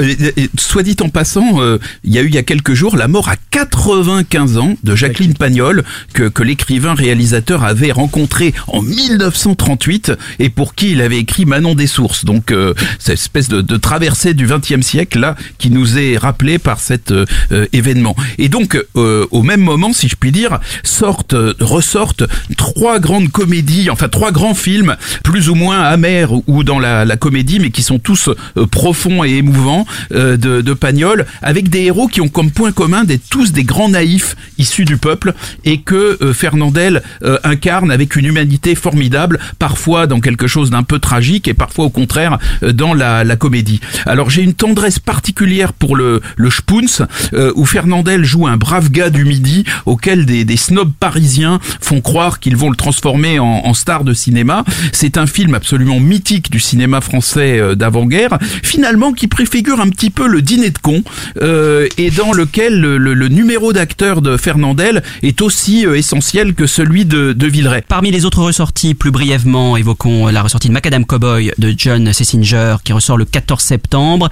[0.59, 3.09] soit dit en passant, euh, il y a eu il y a quelques jours la
[3.09, 10.13] mort à 95 ans de Jacqueline Pagnol, que, que l'écrivain réalisateur avait rencontré en 1938
[10.39, 12.25] et pour qui il avait écrit Manon des Sources.
[12.25, 16.59] Donc, euh, cette espèce de, de traversée du XXe siècle là qui nous est rappelée
[16.59, 18.17] par cet euh, euh, événement.
[18.39, 22.25] Et donc, euh, au même moment, si je puis dire, sortent, ressortent
[22.57, 27.17] trois grandes comédies, enfin trois grands films, plus ou moins amers ou dans la, la
[27.17, 31.83] comédie, mais qui sont tous euh, profonds et émouvants euh, de, de Pagnol, avec des
[31.83, 35.33] héros qui ont comme point commun d'être tous des grands naïfs issus du peuple
[35.65, 37.03] et que euh, Fernandel
[37.45, 41.91] incarne avec une humanité formidable, parfois dans quelque chose d'un peu tragique et parfois au
[41.91, 43.81] contraire dans la, la comédie.
[44.07, 48.91] Alors j'ai une tendresse particulière pour le, le Spoons, euh, où Fernandel joue un brave
[48.91, 53.75] gars du Midi auquel des, des snobs parisiens font croire qu'ils vont le transformer en,
[53.75, 54.65] star de cinéma.
[54.93, 60.11] C'est un film absolument mythique du cinéma français euh, d'avant-guerre, finalement qui préfigure un petit
[60.11, 61.03] peu le dîner de cons,
[61.43, 67.05] euh, et dans lequel le, le- numéro d'acteur de Fernandel est aussi essentiel que celui
[67.05, 67.83] de, de Villeray.
[67.87, 72.77] Parmi les autres ressorties, plus brièvement, évoquons la ressortie de Macadam Cowboy de John Sessinger
[72.85, 74.29] qui ressort le 14 septembre.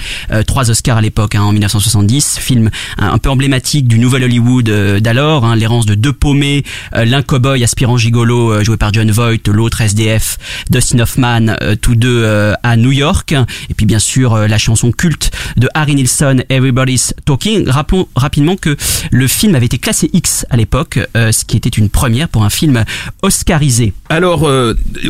[0.47, 2.39] Trois Oscars à l'époque, hein, en 1970.
[2.39, 5.47] Film un, peu emblématique du nouvel Hollywood euh, d'alors.
[5.47, 6.63] Hein, L'errance de deux paumés,
[6.95, 10.37] euh, l'un cowboy aspirant gigolo euh, joué par John Voight, l'autre SDF,
[10.69, 12.27] Dustin Hoffman, tous deux
[12.63, 13.33] à New York.
[13.71, 17.67] Et puis bien sûr la chanson culte de Harry Nilsson, Everybody's Talking.
[17.67, 18.77] Rappelons rapidement que
[19.11, 22.51] le film avait été classé X à l'époque, ce qui était une première pour un
[22.51, 22.85] film
[23.23, 23.95] oscarisé.
[24.11, 24.43] Alors,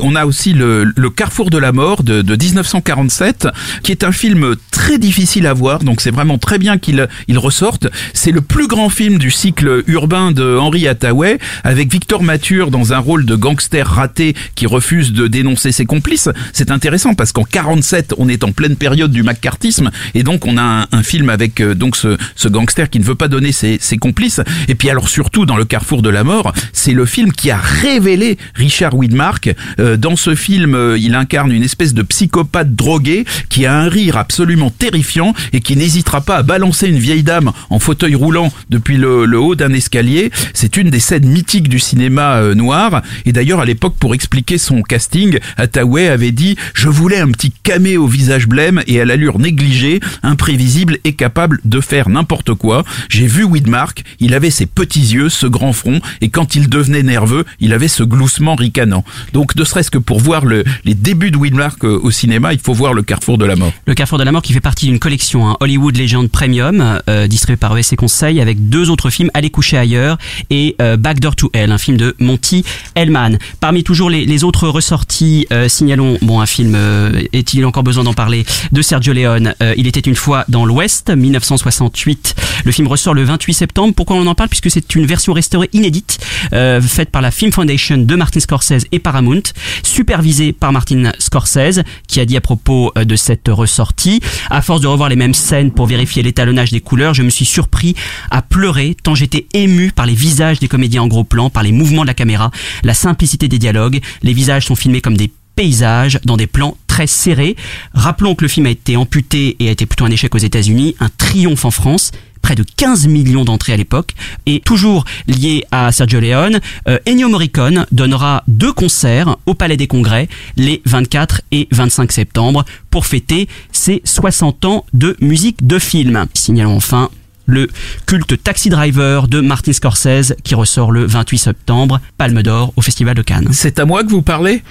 [0.00, 3.48] on a aussi le, Carrefour de la mort de 1947,
[3.82, 7.38] qui est un film très difficile à voir, donc c'est vraiment très bien qu'il il
[7.38, 7.88] ressorte.
[8.14, 12.92] C'est le plus grand film du cycle urbain de Henri Hathaway, avec Victor Mature dans
[12.92, 16.28] un rôle de gangster raté qui refuse de dénoncer ses complices.
[16.52, 20.56] C'est intéressant parce qu'en 47, on est en pleine période du macartisme, et donc on
[20.56, 23.52] a un, un film avec euh, donc ce, ce gangster qui ne veut pas donner
[23.52, 24.40] ses, ses complices.
[24.68, 27.58] Et puis alors surtout dans le Carrefour de la mort, c'est le film qui a
[27.58, 29.54] révélé Richard Widmark.
[29.78, 33.88] Euh, dans ce film, euh, il incarne une espèce de psychopathe drogué qui a un
[33.88, 38.16] rire absolument terrifiant et qui qui n'hésitera pas à balancer une vieille dame en fauteuil
[38.16, 40.32] roulant depuis le, haut d'un escalier.
[40.52, 43.02] C'est une des scènes mythiques du cinéma euh, noir.
[43.24, 47.52] Et d'ailleurs, à l'époque, pour expliquer son casting, Hathaway avait dit «Je voulais un petit
[47.62, 52.84] camé au visage blême et à l'allure négligée, imprévisible et capable de faire n'importe quoi.
[53.08, 57.04] J'ai vu Widmark, il avait ses petits yeux, ce grand front, et quand il devenait
[57.04, 59.04] nerveux, il avait ce gloussement ricanant.
[59.34, 62.58] Donc, ne serait-ce que pour voir le, les débuts de Widmark euh, au cinéma, il
[62.58, 63.72] faut voir le Carrefour de la Mort.
[63.86, 67.26] Le Carrefour de la Mort qui fait partie d'une collection hein, Hollywood Legend Premium, euh,
[67.26, 70.16] distribuée par ESC Conseil, avec deux autres films, Aller coucher ailleurs
[70.48, 73.38] et euh, Backdoor to Hell, un film de Monty Hellman.
[73.60, 78.04] Parmi toujours les, les autres ressorties, euh, signalons, bon, un film, euh, est-il encore besoin
[78.04, 82.34] d'en parler, de Sergio Leone, euh, Il était une fois dans l'Ouest, 1968.
[82.64, 83.92] Le film ressort le 28 septembre.
[83.94, 84.48] Pourquoi on en parle?
[84.48, 86.18] Puisque c'est une version restaurée inédite,
[86.54, 89.42] euh, faite par la Film Foundation de Martin Scorsese et Paramount,
[89.82, 94.86] supervisée par Martin Scorsese, qui a dit à propos de cette ressortie, à force de
[94.86, 97.96] revoir les mêmes scènes pour vérifier l'étalonnage des couleurs, je me suis surpris
[98.30, 101.72] à pleurer tant j'étais ému par les visages des comédiens en gros plan, par les
[101.72, 102.52] mouvements de la caméra,
[102.84, 104.00] la simplicité des dialogues.
[104.22, 107.56] Les visages sont filmés comme des paysages dans des plans très serrés.
[107.94, 110.94] Rappelons que le film a été amputé et a été plutôt un échec aux États-Unis,
[111.00, 114.14] un triomphe en France près de 15 millions d'entrées à l'époque.
[114.46, 119.86] Et toujours lié à Sergio Leone, euh, Ennio Morricone donnera deux concerts au Palais des
[119.86, 126.26] Congrès les 24 et 25 septembre pour fêter ses 60 ans de musique de film.
[126.34, 127.10] Signalons enfin
[127.46, 127.68] le
[128.06, 133.14] culte Taxi Driver de Martin Scorsese qui ressort le 28 septembre, Palme d'Or au Festival
[133.14, 133.48] de Cannes.
[133.50, 134.62] C'est à moi que vous parlez?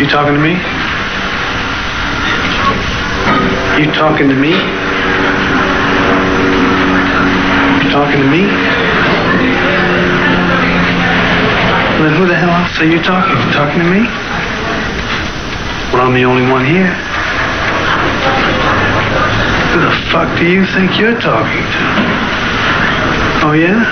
[0.00, 0.56] You talking to me?
[3.78, 4.87] You talking to me?
[7.98, 8.46] Talking to me?
[11.98, 13.34] Then who the hell else are you talking?
[13.34, 14.06] You talking to me?
[15.90, 16.94] Well, I'm the only one here.
[19.74, 21.82] Who the fuck do you think you're talking to?
[23.42, 23.82] Oh, yeah?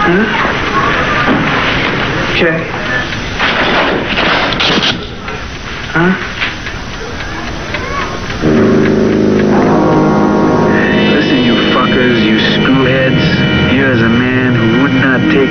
[0.00, 0.24] Huh?
[2.32, 2.64] Okay.
[5.92, 6.33] Huh?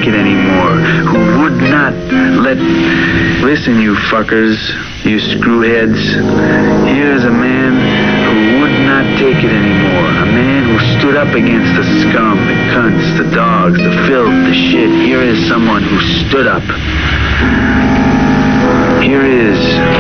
[0.04, 0.76] Take it anymore.
[1.08, 1.94] Who would not
[2.44, 2.58] let.
[3.44, 4.58] Listen, you fuckers,
[5.06, 6.00] you screwheads.
[6.88, 7.72] Here's a man
[8.28, 10.10] who would not take it anymore.
[10.10, 14.54] A man who stood up against the scum, the cunts, the dogs, the filth, the
[14.54, 14.90] shit.
[15.06, 16.64] Here is someone who stood up.
[19.04, 19.93] Here is.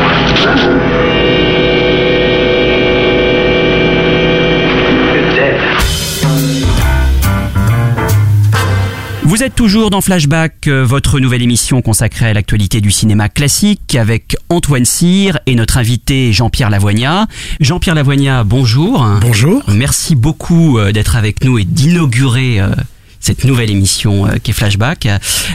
[9.33, 13.95] Vous êtes toujours dans Flashback, euh, votre nouvelle émission consacrée à l'actualité du cinéma classique
[13.95, 17.25] avec Antoine Cyr et notre invité Jean-Pierre Lavoignat.
[17.59, 19.03] Jean-Pierre Lavoignat, bonjour.
[19.21, 19.63] Bonjour.
[19.67, 22.75] Merci beaucoup euh, d'être avec nous et d'inaugurer euh,
[23.23, 25.07] cette nouvelle émission euh, qui est Flashback.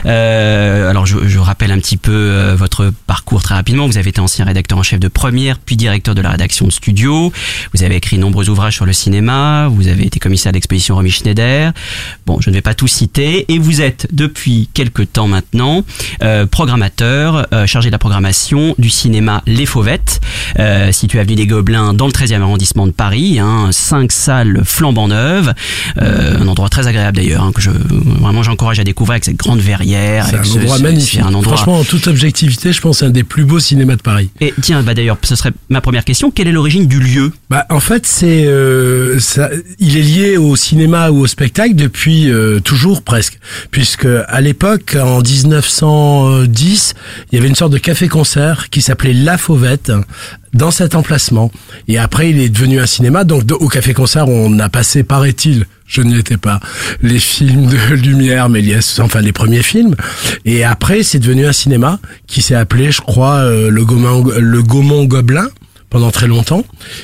[0.05, 3.85] Euh, alors je, je rappelle un petit peu euh, votre parcours très rapidement.
[3.85, 6.71] Vous avez été ancien rédacteur en chef de première, puis directeur de la rédaction de
[6.71, 7.31] studio.
[7.75, 9.67] Vous avez écrit nombreux ouvrages sur le cinéma.
[9.67, 11.71] Vous avez été commissaire d'exposition Romy Schneider.
[12.25, 13.45] Bon, je ne vais pas tout citer.
[13.53, 15.83] Et vous êtes depuis quelques temps maintenant
[16.23, 20.21] euh, programmateur, euh, chargé de la programmation du cinéma Les Fauvettes,
[20.57, 23.37] euh, situé avenue des Gobelins dans le 13e arrondissement de Paris.
[23.37, 25.53] Hein, cinq salles flambant neuves,
[25.97, 27.69] un endroit très agréable d'ailleurs hein, que je
[28.19, 30.25] vraiment j'encourage à découvrir avec cette grande verrière.
[30.29, 31.19] C'est un ce- endroit magnifique.
[31.19, 34.29] un endroit Franchement, en toute objectivité, je pense un des plus beaux cinémas de Paris.
[34.41, 36.31] et tiens, bah d'ailleurs, ce serait ma première question.
[36.31, 37.31] Quelle est l'origine du lieu?
[37.49, 42.31] Bah, en fait, c'est, euh, ça, il est lié au cinéma ou au spectacle depuis
[42.31, 43.39] euh, toujours presque,
[43.71, 46.93] puisque à l'époque, en 1910,
[47.31, 49.91] il y avait une sorte de café-concert qui s'appelait La Fauvette
[50.53, 51.51] dans cet emplacement.
[51.87, 53.23] Et après, il est devenu un cinéma.
[53.23, 56.59] Donc, au café-concert, on a passé, paraît-il, je n'y étais pas,
[57.01, 59.95] les films de Lumière, Méliès, enfin les premiers films.
[60.45, 64.63] Et après, c'est devenu un cinéma qui s'est appelé, je crois, euh, le Gaumont, le
[64.63, 65.47] Gaumont Gobelin
[65.89, 66.63] pendant très longtemps.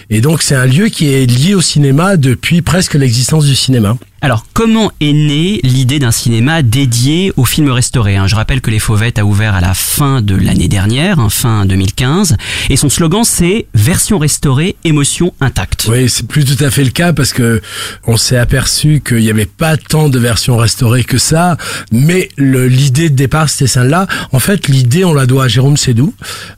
[0.10, 3.98] Et donc c'est un lieu qui est lié au cinéma depuis presque l'existence du cinéma.
[4.22, 8.28] Alors, comment est née l'idée d'un cinéma dédié aux films restaurés hein?
[8.28, 11.66] Je rappelle que Les Fauvettes a ouvert à la fin de l'année dernière, hein, fin
[11.66, 12.38] 2015,
[12.70, 15.88] et son slogan c'est version restaurée, émotion intacte.
[15.92, 17.62] Oui, c'est plus tout à fait le cas parce que
[18.08, 21.58] on s'est aperçu qu'il n'y avait pas tant de versions restaurées que ça,
[21.92, 24.08] mais l'idée de départ c'était celle-là.
[24.32, 26.14] En fait, l'idée on la doit à Jérôme Sédou,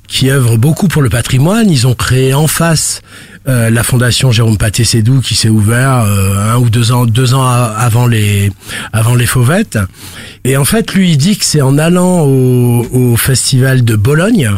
[0.07, 1.69] qui œuvre beaucoup pour le patrimoine.
[1.69, 3.01] Ils ont créé en face
[3.47, 7.33] euh, la fondation Jérôme Paté Sédou qui s'est ouvert euh, un ou deux ans, deux
[7.33, 8.51] ans avant les
[8.91, 9.79] avant les Fauvettes.
[10.43, 14.51] Et en fait, lui il dit que c'est en allant au, au festival de Bologne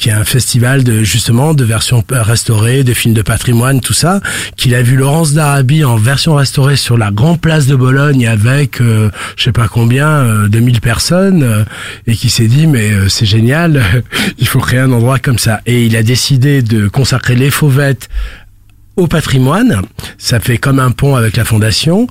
[0.00, 4.20] qui est un festival de justement de versions restaurées, de films de patrimoine, tout ça,
[4.56, 8.80] qu'il a vu Laurence d'Arabie en version restaurée sur la grande place de Bologne avec
[8.80, 11.64] euh, je sais pas combien, euh, 2000 personnes, euh,
[12.06, 13.82] et qui s'est dit mais euh, c'est génial,
[14.38, 15.60] il faut créer un endroit comme ça.
[15.66, 18.08] Et il a décidé de consacrer les fauvettes
[19.00, 19.82] au patrimoine.
[20.18, 22.06] Ça fait comme un pont avec la fondation.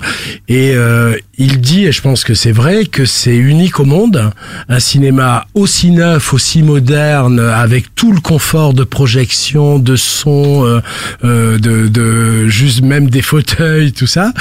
[0.48, 4.30] Et euh, il dit, et je pense que c'est vrai, que c'est unique au monde,
[4.68, 10.80] un cinéma aussi neuf, aussi moderne, avec tout le confort de projection, de son, euh,
[11.24, 14.32] euh, de, de juste même des fauteuils, tout ça.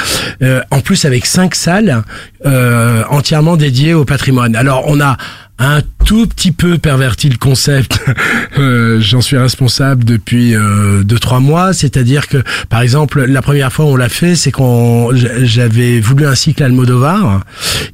[0.41, 2.03] Euh, en plus avec cinq salles
[2.45, 4.55] euh, entièrement dédiées au patrimoine.
[4.55, 5.17] Alors on a
[5.59, 7.99] un tout petit peu perverti le concept.
[8.57, 11.71] Euh, J'en suis responsable depuis euh, deux trois mois.
[11.71, 16.25] C'est-à-dire que, par exemple, la première fois où on l'a fait, c'est qu'on j'avais voulu
[16.25, 17.41] un cycle Almodovar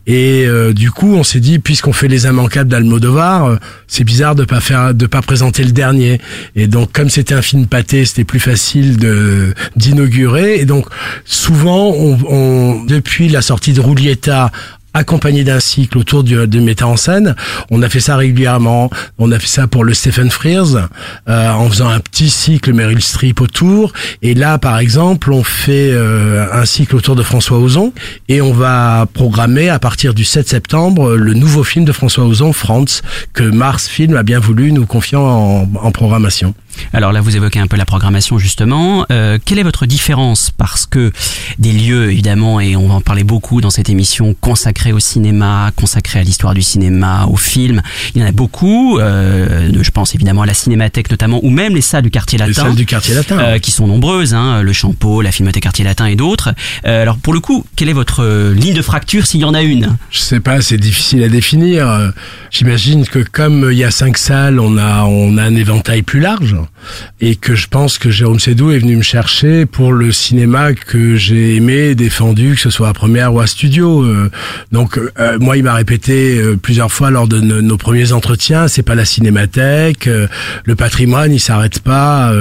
[0.07, 3.55] et euh, du coup on s'est dit puisqu'on fait les immanquables d'Almodovar, euh,
[3.87, 6.19] c'est bizarre de pas faire de pas présenter le dernier.
[6.55, 10.55] Et donc comme c'était un film pâté, c'était plus facile de d'inaugurer.
[10.55, 10.85] Et donc
[11.25, 14.51] souvent on, on depuis la sortie de Roulietta
[14.95, 17.35] accompagné d'un cycle autour du, du metteur en scène.
[17.69, 18.89] On a fait ça régulièrement.
[19.19, 20.89] On a fait ça pour le Stephen Frears,
[21.29, 23.93] euh, en faisant un petit cycle Meryl Streep autour.
[24.21, 27.93] Et là, par exemple, on fait euh, un cycle autour de François Ozon
[28.29, 32.53] et on va programmer à partir du 7 septembre le nouveau film de François Ozon,
[32.53, 33.01] France,
[33.33, 36.55] que Mars Film a bien voulu nous confier en, en programmation.
[36.93, 39.05] Alors là, vous évoquez un peu la programmation justement.
[39.11, 40.51] Euh, quelle est votre différence?
[40.51, 41.11] Parce que
[41.59, 45.71] des lieux, évidemment, et on va en parler beaucoup dans cette émission, consacrés au cinéma,
[45.75, 47.81] consacrés à l'histoire du cinéma, au film,
[48.13, 48.99] il y en a beaucoup.
[48.99, 52.49] Euh, je pense évidemment à la Cinémathèque notamment, ou même les salles du quartier latin.
[52.49, 53.39] Les salles du quartier latin.
[53.39, 56.53] Euh, qui sont nombreuses, hein, le Champeau, la Filmothèque quartier latin et d'autres.
[56.85, 59.53] Euh, alors pour le coup, quelle est votre euh, ligne de fracture s'il y en
[59.53, 59.97] a une?
[60.11, 61.89] Je sais pas, c'est difficile à définir.
[61.89, 62.09] Euh,
[62.51, 66.19] J'imagine que comme il y a cinq salles, on a on a un éventail plus
[66.19, 66.55] large
[67.21, 71.15] et que je pense que Jérôme Sédou est venu me chercher pour le cinéma que
[71.15, 74.03] j'ai aimé, défendu, que ce soit à première ou à studio.
[74.03, 74.29] Euh,
[74.71, 78.67] donc euh, moi, il m'a répété euh, plusieurs fois lors de no- nos premiers entretiens,
[78.67, 80.07] c'est pas la cinémathèque,
[80.63, 82.31] le patrimoine, il s'arrête pas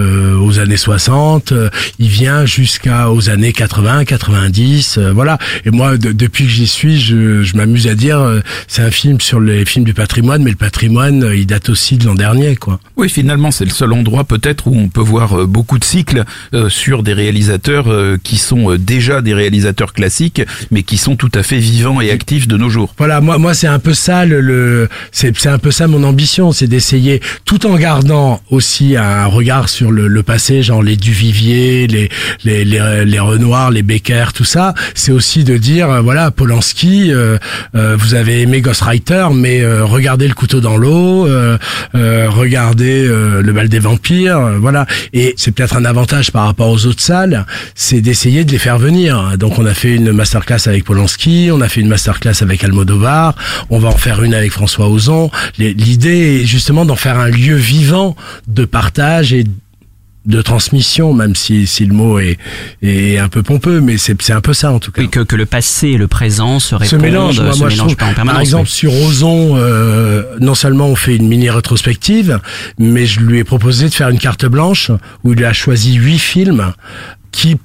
[0.40, 5.38] aux années 60, euh, il vient jusqu'à aux années 80, 90, euh, voilà.
[5.64, 8.20] Et moi, de- depuis que j'y suis, je, je m'amuse à dire,
[8.68, 12.04] c'est un film sur les films du patrimoine, mais le patrimoine, il date aussi de
[12.06, 12.78] l'an dernier, quoi.
[12.96, 16.24] Oui, finalement, c'est le seul endroit peut-être où on peut voir euh, beaucoup de cycles
[16.55, 21.33] euh, sur des réalisateurs euh, qui sont déjà des réalisateurs classiques, mais qui sont tout
[21.35, 22.94] à fait vivants et actifs de nos jours.
[22.98, 26.53] Voilà, moi, moi, c'est un peu ça le, le c'est, un peu ça mon ambition,
[26.53, 31.87] c'est d'essayer, tout en gardant aussi un regard sur le, le passé, genre les Duvivier,
[31.88, 32.09] les,
[32.44, 34.74] les, les, les Renoir, les Becker, tout ça.
[34.94, 37.38] C'est aussi de dire, voilà, Polanski, euh,
[37.74, 41.27] euh, vous avez aimé Ghostwriter, mais euh, regardez le couteau dans l'eau,
[41.94, 44.86] regardez le bal des vampires, euh, voilà.
[45.12, 48.78] Et c'est peut-être un avantage par rapport aux autres salles, c'est d'essayer de les faire
[48.78, 49.36] venir.
[49.38, 53.34] Donc on a fait une masterclass avec Polanski, on a fait une masterclass avec Almodovar,
[53.70, 55.30] on va en faire une avec François Ozon.
[55.58, 59.44] L'idée est justement d'en faire un lieu vivant de partage et
[60.26, 62.38] de transmission, même si, si le mot est,
[62.82, 65.02] est un peu pompeux, mais c'est c'est un peu ça en tout cas.
[65.02, 67.58] Oui, que, que le passé et le présent se se répondent, moi, se moi, je
[67.58, 68.32] mélangent trouve, pas en permanence.
[68.34, 68.74] Par exemple, oui.
[68.74, 72.40] sur Ozon, euh, non seulement on fait une mini rétrospective,
[72.78, 74.90] mais je lui ai proposé de faire une carte blanche
[75.24, 76.72] où il a choisi huit films
[77.30, 77.56] qui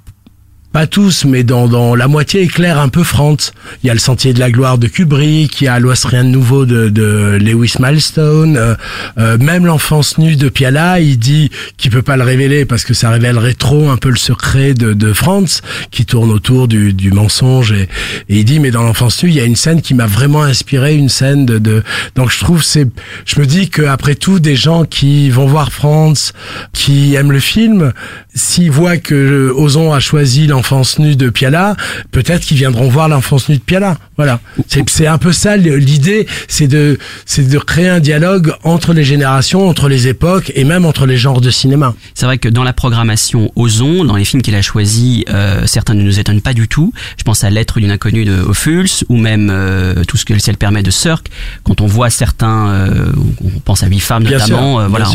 [0.71, 3.53] pas tous, mais dans, dans la moitié éclaire un peu France.
[3.83, 6.23] Il y a le Sentier de la Gloire de Kubrick, il y a L'Ouest rien
[6.23, 8.75] de nouveau de, de Lewis Milestone, euh,
[9.17, 12.93] euh, même l'enfance nue de Piala, il dit qu'il peut pas le révéler parce que
[12.93, 17.11] ça révélerait trop un peu le secret de, de France qui tourne autour du, du
[17.11, 17.89] mensonge et,
[18.29, 20.43] et il dit mais dans l'enfance nue il y a une scène qui m'a vraiment
[20.43, 21.83] inspiré, une scène de, de...
[22.15, 22.87] donc je trouve c'est,
[23.25, 26.33] je me dis que après tout des gens qui vont voir France,
[26.73, 27.91] qui aiment le film,
[28.35, 30.58] s'ils voient que Ozon a choisi l'enfance
[30.99, 31.75] nue de Piala,
[32.11, 33.97] peut-être qu'ils viendront voir l'enfance nue de Piala.
[34.17, 34.39] Voilà.
[34.67, 39.67] C'est, un peu ça l'idée, c'est de, c'est de créer un dialogue entre les générations,
[39.67, 41.95] entre les époques et même entre les genres de cinéma.
[42.13, 45.93] C'est vrai que dans la programmation Ozon, dans les films qu'il a choisis, euh, certains
[45.93, 46.93] ne nous étonnent pas du tout.
[47.17, 50.39] Je pense à L'être d'une inconnue de Ophuls ou même euh, Tout ce que le
[50.39, 51.27] ciel permet de Cirque.
[51.63, 53.11] Quand on voit certains, euh,
[53.43, 55.09] on pense à Huit femmes Bien notamment, sûr, euh, voilà,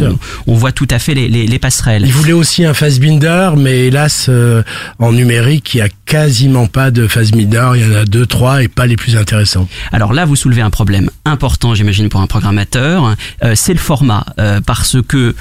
[0.47, 2.05] on, on voit tout à fait les, les, les passerelles.
[2.07, 4.63] Il voulait aussi un Fassbinder, mais hélas, euh,
[4.99, 7.73] en il y a quasiment pas de Fassbinder.
[7.75, 9.69] Il y en a deux, trois, et pas les plus intéressants.
[9.93, 13.17] Alors là, vous soulevez un problème important, j'imagine, pour un programmateur.
[13.43, 15.35] Euh, c'est le format, euh, parce que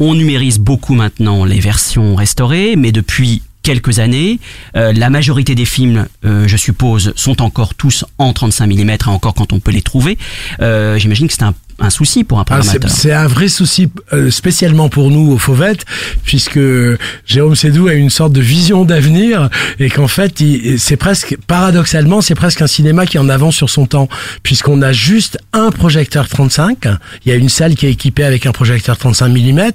[0.00, 4.40] on numérise beaucoup maintenant les versions restaurées, mais depuis quelques années,
[4.76, 9.34] euh, la majorité des films, je suppose, sont encore tous en 35 mm, et encore
[9.34, 10.18] quand on peut les trouver.
[10.60, 12.90] J'imagine que c'est un un souci pour un Ah, c'est- programmateur.
[12.90, 15.84] c'est un vrai souci, euh, spécialement pour nous au Fauvette,
[16.24, 16.58] puisque
[17.26, 20.42] Jérôme Sédou a une sorte de vision d'avenir et qu'en fait,
[20.78, 24.08] c'est presque, paradoxalement, c'est presque un cinéma qui est en avance sur son temps,
[24.42, 26.86] puisqu'on a juste un projecteur 35.
[27.24, 29.70] Il y a une salle qui est équipée avec un projecteur 35 mm,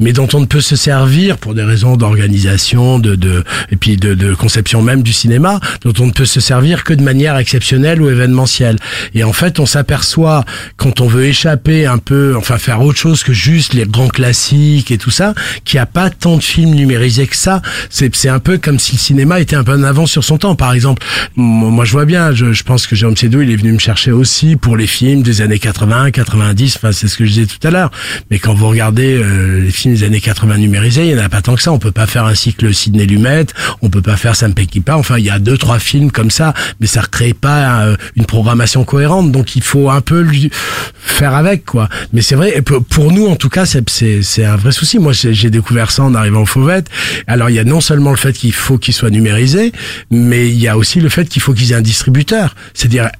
[0.00, 3.96] mais dont on ne peut se servir pour des raisons d'organisation, de, de, et puis
[3.96, 7.36] de, de conception même du cinéma, dont on ne peut se servir que de manière
[7.36, 8.78] exceptionnelle ou événementielle.
[9.14, 10.44] Et en fait, on s'aperçoit
[10.76, 14.90] quand on veut échapper un peu, enfin faire autre chose que juste les grands classiques
[14.90, 15.34] et tout ça,
[15.64, 17.60] qu'il n'y a pas tant de films numérisés que ça.
[17.90, 20.38] C'est c'est un peu comme si le cinéma était un peu en avance sur son
[20.38, 20.54] temps.
[20.54, 21.04] Par exemple,
[21.36, 24.12] moi je vois bien, je, je pense que Jérôme Sédou, il est venu me chercher
[24.12, 27.66] aussi pour les films des années 80, 90, enfin c'est ce que je disais tout
[27.66, 27.90] à l'heure.
[28.30, 31.28] Mais quand vous regardez euh, les films des années 80 numérisés, il n'y en a
[31.28, 31.70] pas tant que ça.
[31.70, 33.46] On peut pas faire un cycle Sidney Lumet,
[33.82, 34.96] on peut pas faire Sam Peckinpah.
[34.96, 37.96] Enfin, il y a deux, trois films comme ça, mais ça ne crée pas euh,
[38.14, 39.32] une programmation cohérente.
[39.32, 40.50] Donc il faut un peu lui
[40.96, 41.88] faire avec, quoi.
[42.12, 44.98] Mais c'est vrai, pour nous en tout cas, c'est- un vrai souci.
[44.98, 46.88] Moi, j'ai découvert ça en arrivant au Fauvette.
[47.26, 49.72] Alors il y a non seulement le fait qu'il faut qu'il soit numérisé,
[50.10, 52.54] mais il y a aussi le fait qu'il faut qu'ils aient un distributeur.
[52.74, 53.10] C'est-à-dire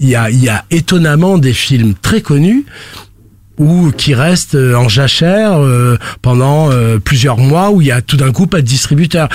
[0.00, 0.14] il y
[0.48, 2.64] a étonnamment des films très connus
[3.58, 8.02] ou qui restent euh, en jachère euh, pendant euh, plusieurs mois où il y a
[8.02, 9.28] tout d'un coup pas de distributeur.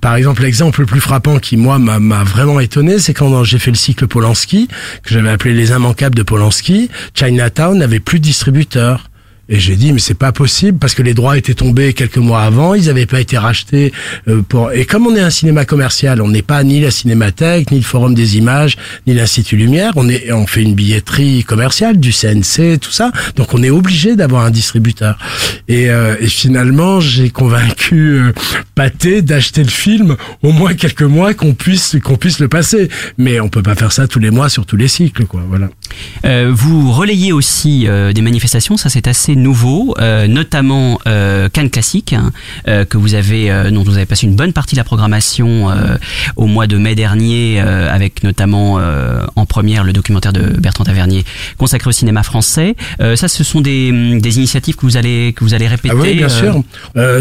[0.00, 3.70] Par exemple, l'exemple le plus frappant qui moi m'a vraiment étonné, c'est quand j'ai fait
[3.70, 4.68] le cycle Polanski
[5.02, 9.09] que j'avais appelé les immanquables de Polanski, Chinatown n'avait plus de distributeur.
[9.50, 12.42] Et j'ai dit mais c'est pas possible parce que les droits étaient tombés quelques mois
[12.42, 13.92] avant, ils n'avaient pas été rachetés
[14.28, 17.70] euh, pour et comme on est un cinéma commercial, on n'est pas ni la Cinémathèque,
[17.70, 18.76] ni le Forum des images,
[19.06, 23.12] ni l'Institut Lumière, on est on fait une billetterie commerciale du CNC, tout ça.
[23.36, 25.18] Donc on est obligé d'avoir un distributeur.
[25.68, 28.32] Et, euh, et finalement, j'ai convaincu euh,
[28.74, 32.88] Pathé d'acheter le film au moins quelques mois qu'on puisse qu'on puisse le passer.
[33.18, 35.68] Mais on peut pas faire ça tous les mois sur tous les cycles quoi, voilà.
[36.24, 41.70] Euh, vous relayez aussi euh, des manifestations, ça c'est assez nouveau, euh, notamment euh, Cannes
[41.70, 42.30] Classique, hein,
[42.68, 45.68] euh, que vous avez, dont vous avez passé une bonne partie de la programmation
[46.36, 48.78] au mois de mai dernier, avec notamment
[49.36, 51.24] en première le documentaire de Bertrand Tavernier
[51.58, 52.74] consacré au cinéma français.
[53.16, 55.94] Ça, ce sont des, hum, des initiatives que vous allez que vous allez répéter.
[55.96, 56.62] Ah oui, bien sûr.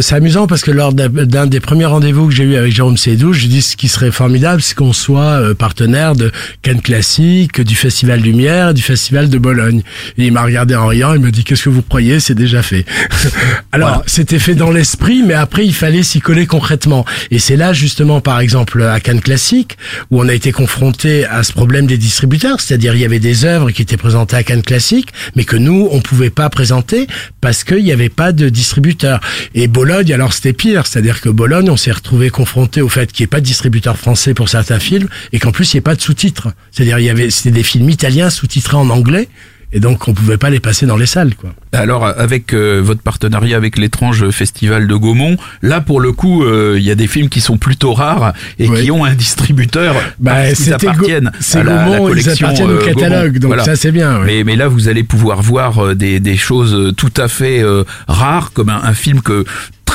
[0.02, 3.34] C'est amusant parce que lors d'un- des premiers rendez-vous que j'ai eu avec Jérôme Sédou,
[3.34, 8.20] je dis ce qui serait formidable, c'est qu'on soit partenaire de Cannes Classique, du Festival
[8.22, 9.82] Lumière, du Festival de Bologne.
[10.18, 12.64] Et il m'a regardé en riant, il me dit qu'est-ce que vous croyez, c'est déjà
[12.64, 12.86] fait.
[13.72, 17.06] Alors, c'était fait dans l'esprit, mais après il fallait s'y coller concrètement.
[17.30, 19.78] Et c'est là justement, par exemple, à Cannes Classique,
[20.10, 23.46] où on a été confronté à ce problème des distributeurs, c'est-à-dire il y avait des
[23.46, 27.08] œuvres qui étaient présentées à Cannes Classique, mais que nous on pouvait pas présenter
[27.42, 29.20] parce qu'il n'y avait pas de distributeur.
[29.54, 33.24] Et Bologne, alors c'était pire, c'est-à-dire que Bologne, on s'est retrouvé confronté au fait qu'il
[33.24, 35.82] n'y ait pas de distributeur français pour certains films et qu'en plus il n'y ait
[35.82, 36.50] pas de sous-titres.
[36.72, 39.28] C'est-à-dire il y avait c'était des films italiens sous-titrés en anglais.
[39.72, 41.52] Et donc on pouvait pas les passer dans les salles, quoi.
[41.74, 46.76] Alors avec euh, votre partenariat avec l'étrange festival de Gaumont, là pour le coup, euh,
[46.80, 48.84] il y a des films qui sont plutôt rares et Oui.
[48.86, 53.38] qui ont un distributeur Bah, Go- appartiennent à la, la Gaumont, ils appartiennent au catalogue,
[53.40, 53.56] Gaumont.
[53.58, 54.26] donc ça, c'est bien, oui.
[54.26, 57.62] Mais, mais là vous allez pouvoir voir euh, des, des choses euh, tout à fait
[57.62, 59.46] euh, rares, comme un, un film que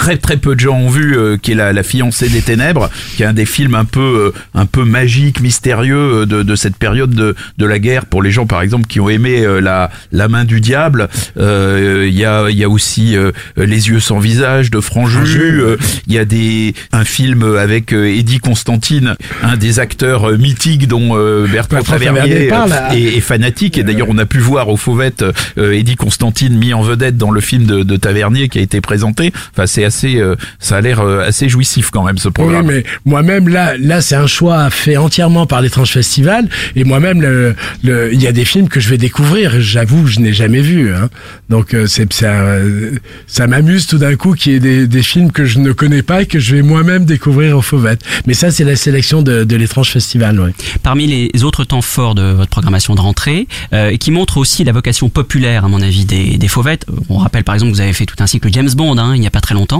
[0.05, 2.91] très très peu de gens ont vu, euh, qui est la, la fiancée des ténèbres,
[3.17, 4.01] qui est un des films un peu
[4.35, 8.05] euh, un peu magique, mystérieux euh, de, de cette période de, de la guerre.
[8.05, 12.05] Pour les gens par exemple qui ont aimé euh, la la main du diable, euh,
[12.07, 15.61] il y a il y a aussi euh, Les yeux sans visage de Franju.
[15.61, 15.77] euh,
[16.07, 21.47] Il y a des un film avec Eddie Constantine, un des acteurs mythiques dont euh,
[21.51, 22.51] Bertrand Tavernier
[22.93, 23.79] est, est fanatique.
[23.79, 25.25] Et d'ailleurs on a pu voir au Fauvette
[25.57, 28.83] euh, Eddie Constantine mis en vedette dans le film de, de Tavernier qui a été
[28.83, 29.33] présenté.
[29.53, 32.67] Enfin c'est assez euh, ça a l'air euh, assez jouissif quand même ce Oui, programme.
[32.67, 37.55] mais moi-même là, là c'est un choix fait entièrement par l'étrange festival et moi-même le,
[37.83, 39.61] le, il y a des films que je vais découvrir.
[39.61, 40.93] J'avoue, je n'ai jamais vu.
[40.95, 41.09] Hein.
[41.49, 42.93] Donc euh, c'est ça, euh,
[43.27, 46.03] ça m'amuse tout d'un coup qu'il y ait des, des films que je ne connais
[46.03, 48.03] pas et que je vais moi-même découvrir au Fauvette.
[48.27, 50.39] Mais ça, c'est la sélection de, de l'étrange festival.
[50.41, 50.53] Ouais.
[50.83, 54.65] Parmi les autres temps forts de votre programmation de rentrée, euh, et qui montre aussi
[54.65, 56.87] la vocation populaire, à mon avis, des, des fauvettes.
[57.09, 59.21] On rappelle par exemple que vous avez fait tout un cycle James Bond, hein, il
[59.21, 59.74] n'y a pas très longtemps,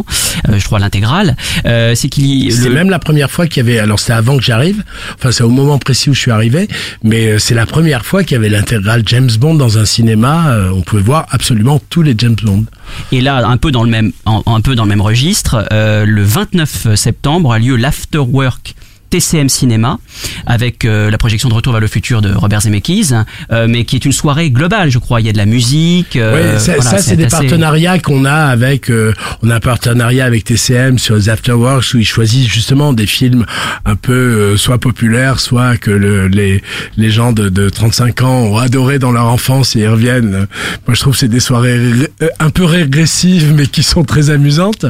[0.49, 1.37] euh, je crois l'intégrale.
[1.67, 3.79] Euh, c'est qu'il y C'est le- même la première fois qu'il y avait.
[3.79, 4.83] Alors c'était avant que j'arrive.
[5.17, 6.69] Enfin c'est au moment précis où je suis arrivé.
[7.03, 10.57] Mais euh, c'est la première fois qu'il y avait l'intégrale James Bond dans un cinéma.
[10.75, 12.65] On pouvait voir absolument tous les James Bond.
[13.13, 16.95] Et là, un peu dans le même, un peu dans le même registre, le 29
[16.95, 18.75] septembre a lieu l'Afterwork
[19.15, 19.99] TCM Cinéma
[20.45, 23.11] avec euh, la projection de Retour vers le futur de Robert Zemeckis,
[23.53, 25.21] euh, mais qui est une soirée globale, je crois.
[25.21, 26.17] Il y a de la musique.
[26.17, 28.91] euh, Ouais, ça, voilà, ça, c'est des assez- partenariats qu'on a avec.
[28.91, 29.13] euh,
[29.45, 33.47] on a un partenariat avec TCM sur les afterworks où ils choisissent justement des films
[33.85, 36.61] un peu euh, soit populaires, soit que le, les
[36.97, 40.47] les gens de, de 35 ans ont adoré dans leur enfance et ils reviennent.
[40.89, 44.31] Moi, je trouve que c'est des soirées ré- un peu régressives, mais qui sont très
[44.31, 44.87] amusantes.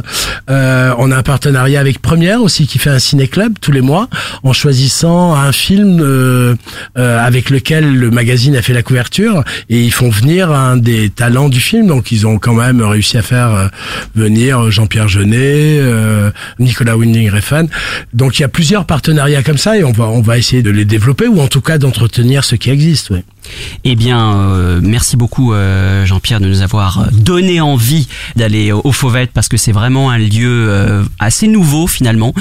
[0.49, 3.81] Euh, on a un partenariat avec Première aussi qui fait un ciné club tous les
[3.83, 4.09] mois
[4.43, 6.55] en choisissant un film euh,
[6.99, 11.11] euh, avec lequel le magazine a fait la couverture et ils font venir un des
[11.11, 11.87] talents du film.
[11.87, 13.67] Donc ils ont quand même réussi à faire euh,
[14.15, 17.67] venir Jean-Pierre Jeunet, euh, Nicolas Winding Refn.
[18.13, 20.71] Donc il y a plusieurs partenariats comme ça et on va on va essayer de
[20.71, 23.11] les développer ou en tout cas d'entretenir ce qui existe.
[23.11, 23.25] Ouais.
[23.85, 28.93] Eh bien, euh, merci beaucoup euh, Jean-Pierre de nous avoir donné envie d'aller au, au
[28.93, 32.33] Fauvette parce que c'est vraiment un lieu euh, assez nouveau finalement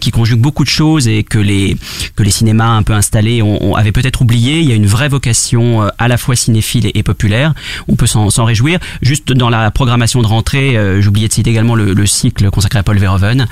[0.00, 1.76] qui conjugue beaucoup de choses et que les
[2.16, 4.60] que les cinémas un peu installés ont, ont- avaient peut-être oublié.
[4.60, 7.54] Il y a une vraie vocation à la fois cinéphile et, populaire.
[7.88, 8.78] On peut s'en réjouir.
[9.02, 12.82] Juste dans la programmation de rentrée, j'oubliais de citer également le, le cycle consacré à
[12.82, 13.46] Paul Verhoeven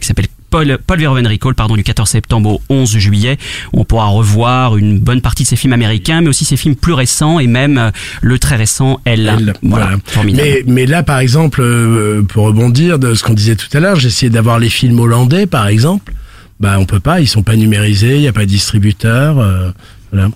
[0.00, 3.38] qui s'appelle Paul, Paul Verhoeven Recall, pardon, du 14 septembre au 11 juillet.
[3.72, 6.76] où On pourra revoir une bonne partie de ses films américains, mais aussi ses films
[6.76, 7.90] plus récents et même euh,
[8.22, 9.26] le très récent Elle.
[9.36, 9.96] Elle, Voilà, voilà.
[10.06, 10.48] formidable.
[10.48, 13.96] Mais, mais là, par exemple, euh, pour rebondir de ce qu'on disait tout à l'heure,
[13.96, 16.12] j'ai essayé d'avoir les films hollandais, par exemple.
[16.60, 19.40] Bah, on peut pas, ils sont pas numérisés, il y a pas de distributeur.
[19.40, 19.72] euh,
[20.12, 20.28] voilà.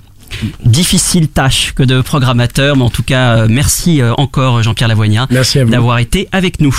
[0.64, 5.29] Difficile tâche que de programmateur, mais en tout cas, euh, merci euh, encore Jean-Pierre Lavoignat
[5.71, 6.77] d'avoir été avec nous.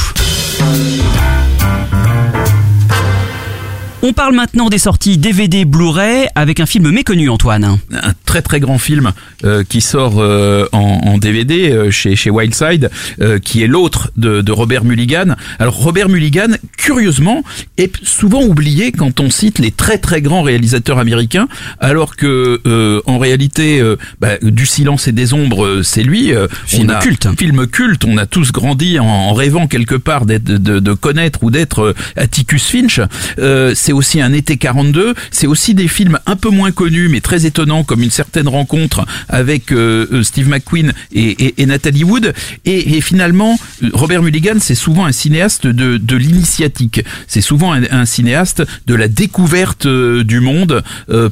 [4.02, 7.66] On parle maintenant des sorties DVD Blu-ray avec un film méconnu, Antoine.
[7.92, 9.12] un très très grand film
[9.44, 12.90] euh, qui sort euh, en, en DVD euh, chez, chez Wildside,
[13.20, 15.36] euh, qui est l'autre de, de Robert Mulligan.
[15.60, 16.48] Alors Robert Mulligan,
[16.78, 17.44] curieusement,
[17.78, 21.50] est souvent oublié quand on cite les très très grands réalisateurs américains,
[21.82, 26.34] alors que euh, en réalité, euh, bah, du silence et des ombres, c'est lui.
[26.34, 27.28] Euh, Film on a- culte.
[27.38, 28.06] Film culte.
[28.06, 31.94] On a tous grandi en, en rêvant quelque part d'être, de, de connaître ou d'être
[32.16, 33.02] Atticus Finch.
[33.40, 35.16] Euh, c'est aussi un été 42.
[35.32, 39.04] C'est aussi des films un peu moins connus mais très étonnants comme une certaine rencontre
[39.28, 42.36] avec euh, euh, Steve McQueen et, et, Nathalie Wood.
[42.66, 43.58] Et, finalement,
[43.94, 47.04] Robert Mulligan, c'est souvent un cinéaste de, l'initiatique.
[47.26, 50.84] C'est souvent un, cinéaste de la découverte euh, du monde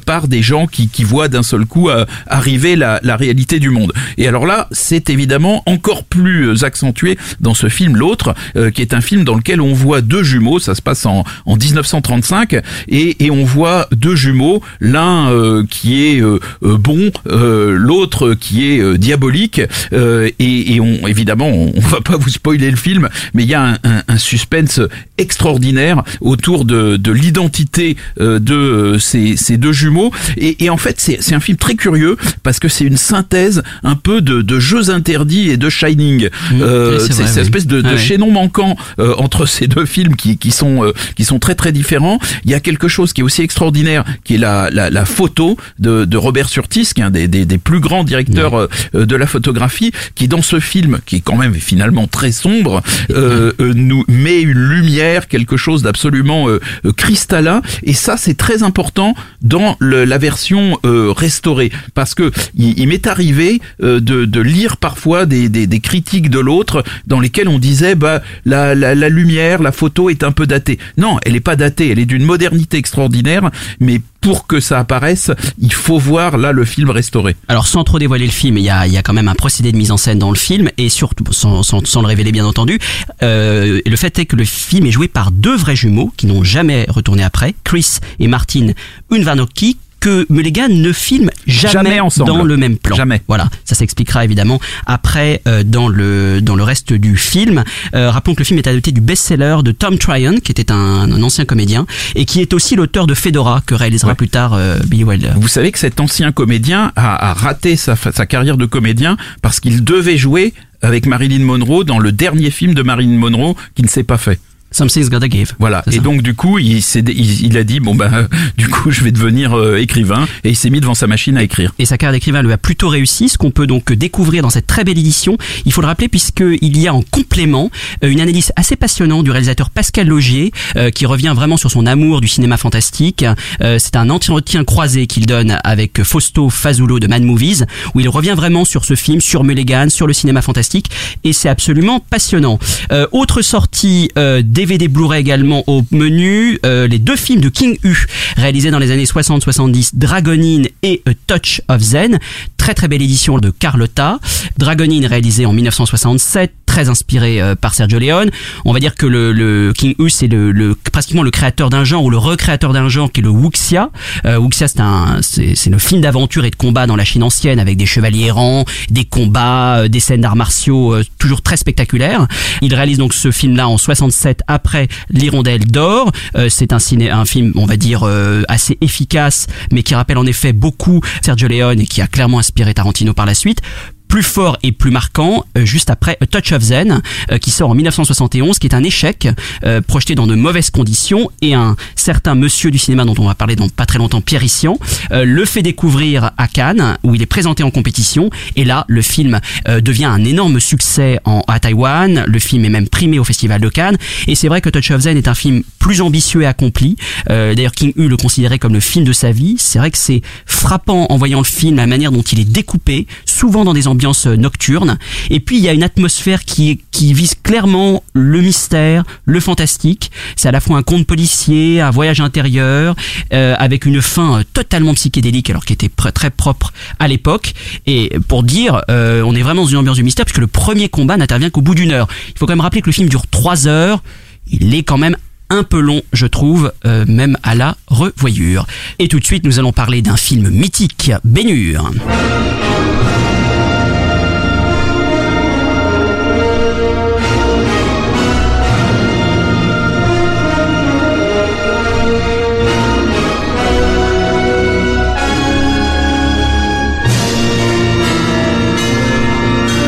[0.04, 1.90] par des gens qui, voient d'un seul coup
[2.26, 3.92] arriver la, réalité du monde.
[4.16, 8.34] Et alors là, c'est évidemment encore plus accentué dans ce film L'autre,
[8.74, 12.47] qui est un film dans lequel on voit deux jumeaux, ça se passe en 1935,
[12.88, 18.34] et, et on voit deux jumeaux, l'un euh, qui est euh, euh, bon, euh, l'autre
[18.34, 19.60] qui est euh, diabolique,
[19.92, 23.48] euh, et, et on, évidemment, on, on va pas vous spoiler le film, mais il
[23.48, 24.80] y a un, un- un suspense
[25.28, 30.98] extraordinaire autour de, de l'identité euh, de ces, ces deux jumeaux, et, et en fait,
[31.00, 34.90] c'est un film très curieux parce que c'est une synthèse un peu de, de jeux
[34.90, 36.28] interdits et de Shining.
[36.52, 37.40] Mmh, Euh, c'est cette oui.
[37.40, 37.98] espèce de, de Ah ouais.
[37.98, 41.72] chaînon manquant euh, entre ces deux films qui, qui sont euh, qui sont très très
[41.72, 42.18] différents.
[42.44, 45.56] Il y a quelque chose qui est aussi extraordinaire, qui est la, la, la photo
[45.78, 49.06] de, de Robert Surtees, qui est un des, des, des plus grands directeurs euh, euh,
[49.06, 53.52] de la photographie, qui dans ce film, qui est quand même finalement très sombre, euh,
[53.60, 56.60] euh, nous met une lumière, quelque chose d'absolument euh,
[56.96, 57.62] cristallin.
[57.82, 62.88] Et ça, c'est très important dans le- la version euh, restaurée, parce que il, il
[62.88, 67.48] m'est arrivé euh, de, de lire parfois des, des, des critiques de l'autre dans lesquelles
[67.48, 70.78] on disait bah la, la, la lumière, la photo est un peu datée.
[70.96, 73.50] Non, elle est pas datée, elle est d'une modernité extraordinaire,
[73.80, 77.34] mais pour que ça apparaisse, il faut voir là le film restauré.
[77.48, 79.72] Alors sans trop dévoiler le film, il y a, y a quand même un procédé
[79.72, 82.44] de mise en scène dans le film et surtout sans, sans, sans le révéler bien
[82.44, 82.78] entendu.
[83.22, 86.44] Euh, le fait est que le film est joué par deux vrais jumeaux qui n'ont
[86.44, 88.68] jamais retourné après, Chris et Martin
[89.10, 92.30] Unvanocki que Mulligan ne filme jamais, Jamais ensemble.
[92.30, 92.96] dans le même plan.
[92.96, 93.22] Jamais.
[93.28, 97.64] Voilà, ça s'expliquera évidemment après euh, dans le dans le reste du film.
[97.94, 100.76] Euh, rappelons que le film est adapté du best-seller de Tom Tryon, qui était un,
[101.12, 104.14] un ancien comédien et qui est aussi l'auteur de Fedora, que réalisera Ouais.
[104.14, 105.32] plus tard euh, Billy Wilder.
[105.36, 109.60] Vous savez que cet ancien comédien a, a raté sa, sa carrière de comédien parce
[109.60, 113.88] qu'il devait jouer avec Marilyn Monroe dans le dernier film de Marilyn Monroe qui ne
[113.88, 114.38] s'est pas fait.
[114.70, 115.52] Something's Gotta Give.
[115.58, 115.82] Voilà.
[115.90, 119.02] Et donc du coup, il, il, il a dit bon ben euh, du coup je
[119.02, 121.72] vais devenir euh, écrivain et il s'est mis devant sa machine à écrire.
[121.78, 124.66] et sa carrière d'écrivain lui a plutôt réussi, ce qu'on peut donc découvrir dans cette
[124.66, 125.36] très belle édition.
[125.64, 127.70] Il faut le rappeler puisqu'il y a en complément
[128.04, 131.86] euh, une analyse assez passionnante du réalisateur Pascal Logier euh, qui revient vraiment sur son
[131.86, 133.24] amour du cinéma fantastique.
[133.62, 137.64] Euh, C'est un entretien croisé qu'il donne avec Fausto Fazulo de Mad Movies
[137.94, 140.90] où il revient vraiment sur ce film, sur Mulligan, sur le cinéma fantastique
[141.24, 142.58] et c'est absolument passionnant.
[142.92, 146.58] Euh, autre sortie euh, DVD Blu-ray également au menu.
[146.66, 148.06] Euh, les deux films de King Hu,
[148.36, 152.18] réalisés dans les années 60-70, Dragonin et A Touch of Zen.
[152.56, 154.18] Très très belle édition de Carlotta.
[154.56, 158.30] Dragonin réalisé en 1967, très inspiré euh, par Sergio Leone.
[158.64, 162.04] On va dire que le, King Hu c'est le, le pratiquement le créateur d'un genre
[162.04, 163.90] ou le recréateur d'un genre qui est le wuxia.
[164.26, 167.58] Euh, wuxia c'est un c'est le film d'aventure et de combat dans la Chine ancienne
[167.58, 172.28] avec des chevaliers errants, des combats, euh, des scènes d'arts martiaux toujours très spectaculaires.
[172.62, 176.12] Il réalise donc ce film là en 67 après l'Hirondelle d'or.
[176.48, 178.08] C'est un ciné un film on va dire
[178.46, 182.72] assez efficace mais qui rappelle en effet beaucoup Sergio Leone et qui a clairement inspiré
[182.72, 183.62] Tarantino par la suite
[184.08, 187.74] plus fort et plus marquant euh, juste après Touch of Zen euh, qui sort en
[187.74, 189.28] 1971 qui est un échec
[189.64, 193.34] euh, projeté dans de mauvaises conditions et un certain monsieur du cinéma dont on va
[193.34, 194.78] parler dans pas très longtemps Pierre Issian
[195.10, 199.40] le fait découvrir à Cannes où il est présenté en compétition et là le film
[199.66, 203.68] devient un énorme succès en, à Taïwan le film est même primé au festival de
[203.68, 203.96] Cannes
[204.26, 206.96] et c'est vrai que Touch of Zen est un film plus ambitieux et accompli.
[207.28, 209.56] D'ailleurs King Hu le considérait comme le film de sa vie.
[209.58, 213.06] C'est vrai que c'est frappant en voyant le film la manière dont il est découpé
[213.24, 213.86] souvent dans des
[214.26, 214.98] euh, nocturnes
[215.30, 220.10] et puis il y a une atmosphère qui qui vise clairement le mystère le fantastique.
[220.36, 222.94] C'est à la fois un conte policier un voyage intérieur
[223.32, 227.54] euh, avec une fin euh, totalement psychédélique alors qui était pr- très propre à l'époque.
[227.86, 230.88] Et pour dire euh, on est vraiment dans une ambiance du mystère puisque le premier
[230.88, 232.08] combat n'intervient qu'au bout d'une heure.
[232.28, 234.02] Il faut quand même rappeler que le film dure trois heures.
[234.50, 235.16] Il est quand même
[235.50, 238.66] un peu long, je trouve, même à la revoyure.
[238.98, 241.90] Et tout de suite, nous allons parler d'un film mythique, Bénure.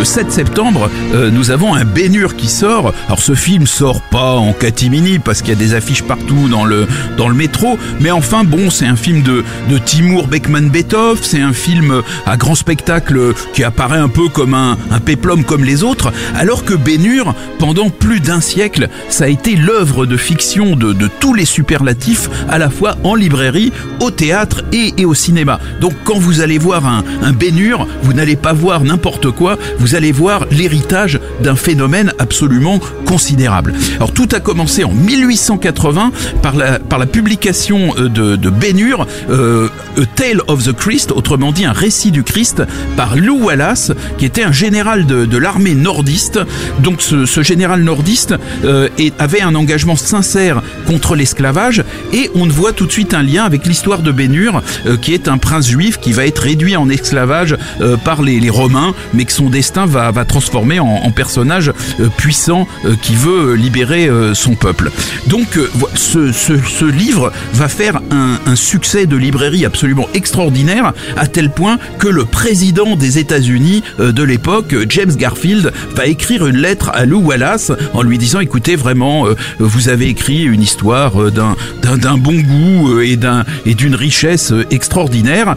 [0.01, 2.95] Le 7 septembre, euh, nous avons un Bénur qui sort.
[3.09, 6.65] Alors ce film sort pas en catimini parce qu'il y a des affiches partout dans
[6.65, 6.87] le
[7.19, 11.53] dans le métro, mais enfin bon, c'est un film de de Timur Bekman-Betov, c'est un
[11.53, 16.15] film à grand spectacle qui apparaît un peu comme un un péplum comme les autres,
[16.35, 21.11] alors que Bénur, pendant plus d'un siècle, ça a été l'œuvre de fiction de de
[21.21, 23.71] tous les superlatifs, à la fois en librairie,
[24.01, 25.61] au théâtre et, et au cinéma.
[25.83, 29.59] Donc quand vous allez voir un, un Bénur, vous n'allez pas voir n'importe quoi,
[29.95, 33.75] allez voir l'héritage d'un phénomène absolument considérable.
[33.97, 36.13] Alors tout a commencé en 1880
[36.43, 41.13] par la, par la publication euh, de, de Bénur, euh, A Tale of the Christ,
[41.13, 42.63] autrement dit un récit du Christ,
[42.97, 46.41] par Lou Wallace, qui était un général de, l'armée nordiste.
[46.81, 48.35] Donc ce, général nordiste
[48.65, 48.89] euh,
[49.19, 51.83] avait un engagement sincère contre l'esclavage
[52.13, 55.29] et on voit tout de suite un lien avec l'histoire de Bénur, euh, qui est
[55.29, 59.25] un prince juif qui va être réduit en esclavage euh, par les, les Romains, mais
[59.25, 64.55] que son destin va, transformer en, personnage euh, puissant euh, qui veut euh, libérer son
[64.55, 64.91] peuple.
[65.27, 65.59] Donc
[65.95, 72.25] ce, livre va faire un, succès de librairie absolument extraordinaire, à tel point que le
[72.25, 78.03] président des États-Unis de l'époque, James Garfield, va écrire une lettre à Lou Wallace en
[78.03, 79.27] lui disant écoutez vraiment
[79.59, 85.57] vous avez écrit une histoire d'un bon goût et d'un et d'une richesse extraordinaire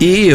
[0.00, 0.32] et,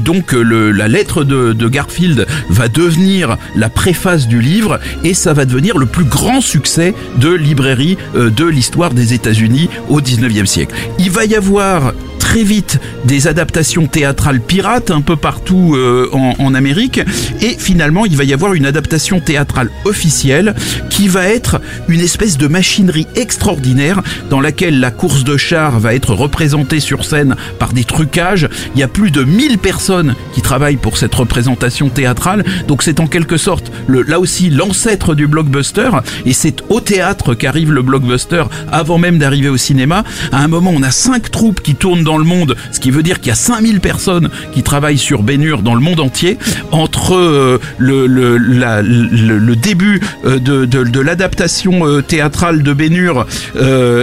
[0.00, 5.78] donc la lettre de Garfield va devenir la préface du livre et ça va devenir
[5.78, 10.74] le plus grand succès de librairie euh, de l'histoire des États-Unis au 19e siècle.
[10.98, 11.92] Il va y avoir
[12.30, 17.00] très vite des adaptations théâtrales pirates un peu partout euh, en, Amérique
[17.40, 20.54] et finalement il va y avoir une adaptation théâtrale officielle
[20.90, 24.00] qui va être une espèce de machinerie extraordinaire
[24.30, 28.48] dans laquelle la course de chars va être représentée sur scène par des trucages.
[28.74, 33.00] Il y a plus de 1000 personnes qui travaillent pour cette représentation théâtrale donc c'est
[33.00, 35.90] en quelque sorte le, là aussi l'ancêtre du blockbuster
[36.26, 40.04] et c'est au théâtre qu'arrive le blockbuster avant même d'arriver au cinéma.
[40.30, 43.02] À un moment on a cinq troupes qui tournent dans le monde, ce qui veut
[43.02, 46.38] dire qu'il y a 5000 personnes qui travaillent sur Bénur dans le monde entier.
[46.70, 53.26] Entre euh, le, début euh, de, l'adaptation euh, théâtrale de Bénur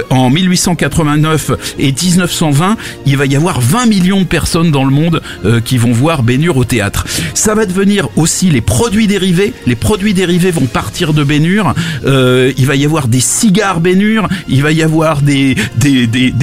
[0.10, 5.22] en 1889 et 1920, il va y avoir 20 millions de personnes dans le monde
[5.64, 7.06] qui vont voir Bénur au théâtre.
[7.34, 9.54] Ça va devenir aussi les produits dérivés.
[9.66, 11.74] Les produits dérivés vont partir de Bénur.
[12.06, 15.56] Il va y avoir des cigares Bénur, il va y avoir des,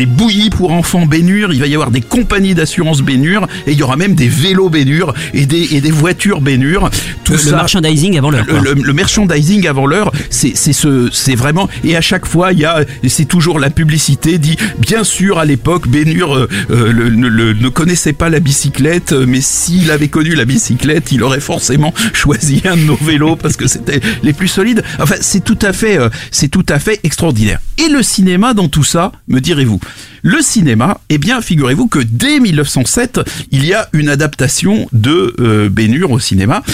[0.06, 3.96] bouillies pour enfants Bénur, va y avoir des compagnies d'assurance Bénure et il y aura
[3.96, 6.90] même des vélos Bénure et des, et des voitures Bénure.
[7.24, 8.44] Tout Le, ça, le merchandising avant l'heure.
[8.46, 8.60] le, quoi.
[8.62, 12.58] le- le merchandising avant l'heure, c'est c'est ce c'est vraiment et à chaque fois il
[12.58, 17.08] y a c'est toujours la publicité dit bien sûr à l'époque Bénure euh, euh, le-
[17.08, 21.22] le- le- ne connaissait pas la bicyclette euh, mais s'il avait connu la bicyclette il
[21.22, 24.82] aurait forcément choisi un de nos vélos parce que c'était les plus solides.
[25.00, 27.60] Enfin c'est tout à fait euh, c'est tout à fait extraordinaire.
[27.78, 29.80] Et le cinéma dans tout ça me direz-vous?
[30.26, 33.20] Le cinéma, eh bien, figurez-vous que dès 1907,
[33.52, 36.64] il y a une adaptation de euh, Bénure au cinéma.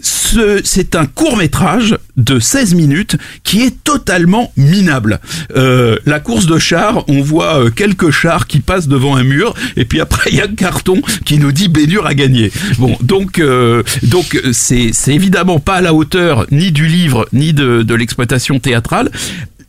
[0.00, 5.18] Ce- C'est un court métrage de 16 minutes qui est totalement minable.
[5.56, 9.54] Euh, la course de chars, on voit euh, quelques chars qui passent devant un mur
[9.76, 12.52] et puis après il y a un carton qui nous dit Bénure a gagné.
[12.78, 17.52] Bon, donc euh, donc c'est c'est évidemment pas à la hauteur ni du livre ni
[17.52, 19.10] de, de l'exploitation théâtrale.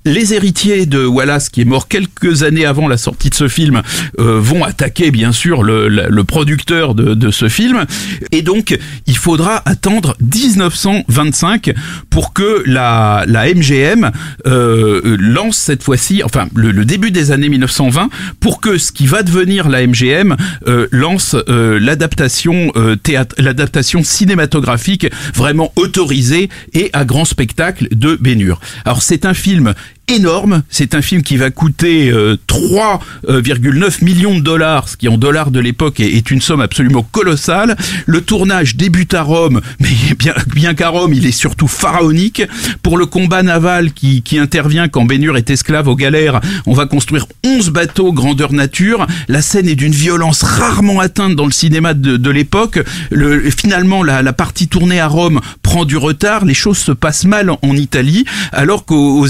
[0.05, 3.81] Les héritiers de Wallace, qui est mort quelques années avant la sortie de ce film,
[4.19, 7.85] euh, vont attaquer bien sûr le, le- le producteur de, de ce film.
[8.31, 8.77] Et donc,
[9.07, 11.73] il faudra attendre 1925
[12.09, 14.11] pour que la, la MGM
[14.47, 19.05] euh, lance cette fois-ci, enfin le, le début des années 1920, pour que ce qui
[19.05, 20.35] va devenir la MGM
[20.67, 28.15] euh, lance euh, l'adaptation euh, théâtre, l'adaptation cinématographique vraiment autorisée et à grand spectacle de
[28.15, 28.59] Bénure.
[28.85, 29.73] Alors c'est un film
[30.09, 30.63] énorme.
[30.69, 35.51] C'est un film qui va coûter euh, 3,9 millions de dollars, ce qui en dollars
[35.51, 37.75] de l'époque est, une somme absolument colossale.
[38.05, 42.43] Le tournage débute à Rome, mais bien, bien qu'à Rome, il est surtout pharaonique.
[42.83, 46.85] Pour le combat naval qui, qui intervient quand Bénure est esclave aux galères, on va
[46.85, 49.05] construire 11 bateaux grandeur nature.
[49.27, 52.79] La scène est d'une violence rarement atteinte dans le cinéma de, de l'époque.
[53.11, 56.45] Le, finalement, la, la partie tournée à Rome prend du retard.
[56.45, 59.27] Les choses se passent mal en, Italie, alors qu'aux aux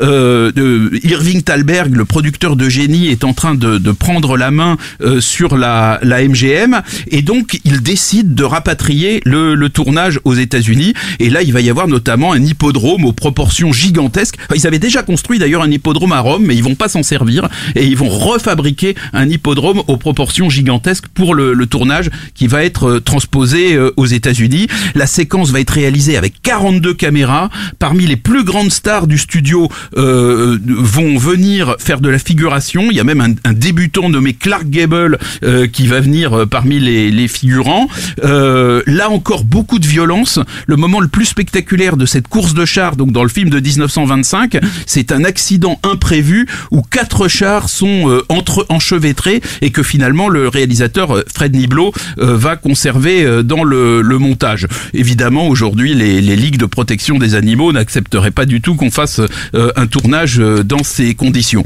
[0.00, 4.76] Euh, Irving Thalberg, le producteur de génie, est en train de, de prendre la main
[5.00, 10.34] euh, sur la, la MGM, et donc il décide de rapatrier le, le tournage aux
[10.34, 10.94] États-Unis.
[11.18, 14.36] Et là, il va y avoir notamment un hippodrome aux proportions gigantesques.
[14.54, 17.48] Ils avaient déjà construit d'ailleurs un hippodrome à Rome, mais ils vont pas s'en servir
[17.74, 22.64] et ils vont refabriquer un hippodrome aux proportions gigantesques pour le, le tournage qui va
[22.64, 24.66] être euh, transposé euh, aux États-Unis.
[24.94, 27.50] La séquence va être réalisée avec 42 caméras.
[27.78, 29.61] Parmi les plus grandes stars du studio
[29.96, 32.88] euh, vont venir faire de la figuration.
[32.90, 36.46] Il y a même un, un débutant nommé Clark Gable euh, qui va venir euh,
[36.46, 37.88] parmi les, les figurants.
[38.24, 40.38] Euh, là encore, beaucoup de violence.
[40.66, 43.60] Le moment le plus spectaculaire de cette course de chars, donc dans le film de
[43.60, 50.28] 1925, c'est un accident imprévu où quatre chars sont euh, entre enchevêtrés et que finalement
[50.28, 54.66] le réalisateur Fred Niblo va conserver dans le, le montage.
[54.94, 59.20] Évidemment, aujourd'hui, les, les ligues de protection des animaux n'accepteraient pas du tout qu'on fasse
[59.54, 61.64] un tournage euh, dans ces conditions.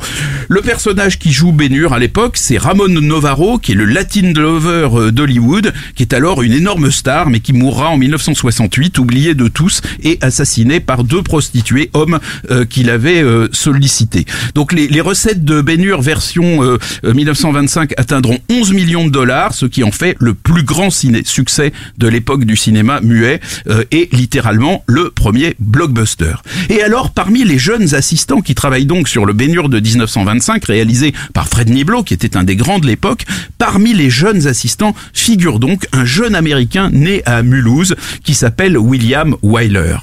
[0.49, 4.89] Le personnage qui joue Bénure à l'époque, c'est Ramon Novaro, qui est le Latin lover
[4.95, 9.49] euh, d'Hollywood, qui est alors une énorme star, mais qui mourra en 1968, oublié de
[9.49, 12.19] tous et assassiné par deux prostituées hommes
[12.51, 14.25] euh, qu'il avait euh, sollicités.
[14.55, 19.55] Donc les, les recettes de Bénure version euh, euh, 1925 atteindront 11 millions de dollars,
[19.55, 23.85] ce qui en fait le plus grand ciné succès de l'époque du cinéma muet euh,
[23.91, 26.35] et littéralement le premier blockbuster.
[26.69, 31.13] Et alors, parmi les jeunes assistants qui travaillent donc sur le Bénure de 1925, réalisé
[31.35, 33.25] par Fred Niblo, qui était un des grands de l'époque,
[33.59, 39.35] parmi les jeunes assistants figure donc un jeune américain né à Mulhouse qui s'appelle William
[39.43, 39.97] Wyler.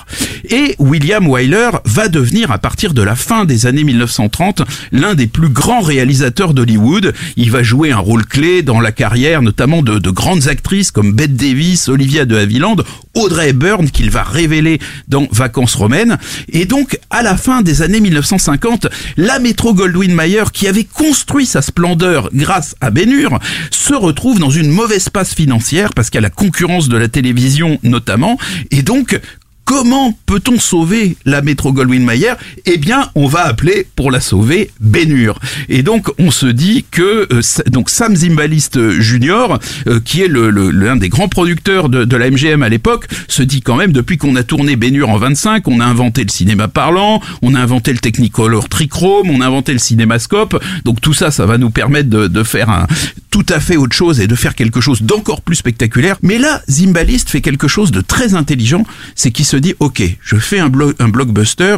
[0.49, 5.27] Et William Wyler va devenir, à partir de la fin des années 1930, l'un des
[5.27, 7.13] plus grands réalisateurs d'Hollywood.
[7.37, 11.13] Il va jouer un rôle clé dans la carrière, notamment de, de grandes actrices comme
[11.13, 12.75] Bette Davis, Olivia de Havilland,
[13.13, 16.17] Audrey Hepburn, qu'il va révéler dans Vacances romaines.
[16.49, 18.87] Et donc, à la fin des années 1950,
[19.17, 23.39] la Metro Goldwyn Mayer, qui avait construit sa splendeur grâce à Bénure,
[23.71, 28.37] se retrouve dans une mauvaise passe financière parce a la concurrence de la télévision notamment.
[28.71, 29.19] Et donc,
[29.65, 32.33] Comment peut-on sauver la métro Goldwyn Mayer
[32.65, 35.39] Eh bien, on va appeler pour la sauver Bénure.
[35.69, 37.41] Et donc, on se dit que euh,
[37.71, 39.57] donc Sam Zimbalist euh, Jr.,
[39.87, 43.77] euh, qui est l'un des grands producteurs de, la MGM à l'époque, se dit quand
[43.77, 47.55] même depuis qu'on a tourné Bénure en 25, on a inventé le cinéma parlant, on
[47.55, 50.61] a inventé le Technicolor trichrome, on a inventé le cinémascope.
[50.83, 52.85] Donc tout ça, ça va nous permettre de, de faire un
[53.33, 56.17] tout à fait autre chose et de faire quelque chose d'encore plus spectaculaire.
[56.21, 58.85] Mais là, Zimbalist fait quelque chose de très intelligent,
[59.15, 61.75] c'est qu'il se dit, ok, je fais un, blo- un blockbuster,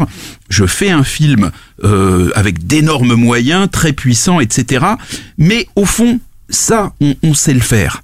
[0.49, 1.51] je fais un film
[1.83, 4.85] euh, avec d'énormes moyens, très puissants, etc.
[5.37, 8.01] Mais au fond, ça, on sait le faire.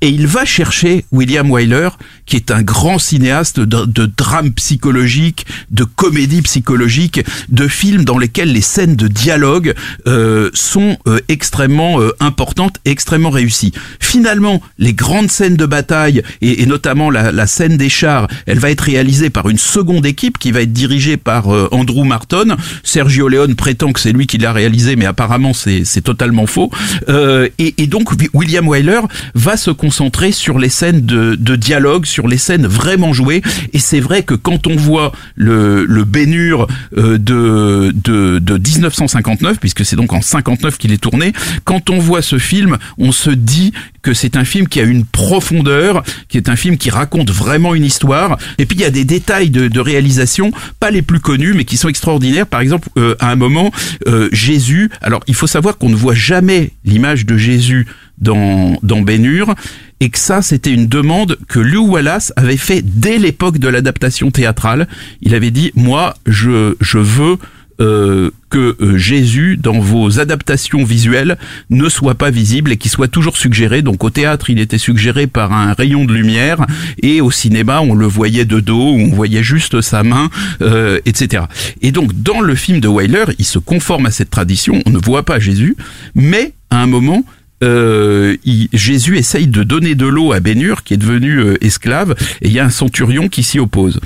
[0.00, 1.88] Et il va chercher William Wyler,
[2.26, 8.18] qui est un grand cinéaste de, de drame psychologique, de comédie psychologique, de films dans
[8.18, 9.74] lesquels les scènes de dialogue
[10.06, 13.72] euh, sont euh, extrêmement euh, importantes extrêmement réussies.
[14.00, 18.58] Finalement, les grandes scènes de bataille, et, et notamment la, la, scène des chars, elle
[18.58, 22.56] va être réalisée par une seconde équipe qui va être dirigée par euh, Andrew Marton.
[22.82, 26.70] Sergio Leone prétend que c'est lui qui l'a réalisé, mais apparemment c'est totalement faux.
[27.08, 29.00] Euh, et, et, donc William Wyler
[29.34, 33.40] va se concentrer sur les scènes de, dialogue, sur les scènes vraiment jouées.
[33.72, 36.66] Et c'est vrai que quand on voit le, le Bénur
[36.96, 41.32] euh, de, de, de 1959, puisque c'est donc en 59 qu'il est tourné,
[41.62, 43.72] quand on voit ce film, on se dit
[44.02, 47.72] que c'est un film qui a une profondeur, qui est un film qui raconte vraiment
[47.76, 48.38] une histoire.
[48.58, 51.64] Et puis il y a des détails de, de réalisation, pas les plus connus, mais
[51.64, 52.48] qui sont extraordinaires.
[52.48, 53.70] Par exemple, euh, à un moment,
[54.08, 54.90] euh, Jésus.
[55.00, 57.86] Alors il faut savoir qu'on ne voit jamais l'image de Jésus
[58.18, 59.54] dans, dans Bénur,
[60.00, 64.30] et que ça, c'était une demande que Lew Wallace avait fait dès l'époque de l'adaptation
[64.30, 64.88] théâtrale.
[65.22, 67.38] Il avait dit, moi, je, je veux
[67.78, 71.36] euh, que euh, Jésus, dans vos adaptations visuelles,
[71.68, 73.82] ne soit pas visible et qu'il soit toujours suggéré.
[73.82, 76.64] Donc au théâtre, il était suggéré par un rayon de lumière
[77.02, 80.30] et au cinéma, on le voyait de dos, on voyait juste sa main,
[80.62, 81.44] euh, etc.
[81.82, 84.80] Et donc dans le film de Wyler, il se conforme à cette tradition.
[84.86, 85.76] On ne voit pas Jésus,
[86.14, 87.24] mais à un moment,
[87.62, 88.36] euh,
[88.72, 92.52] Jésus essaye de donner de l'eau à Bénur, qui est devenu euh, esclave, et il
[92.52, 94.00] y a un centurion qui s'y oppose.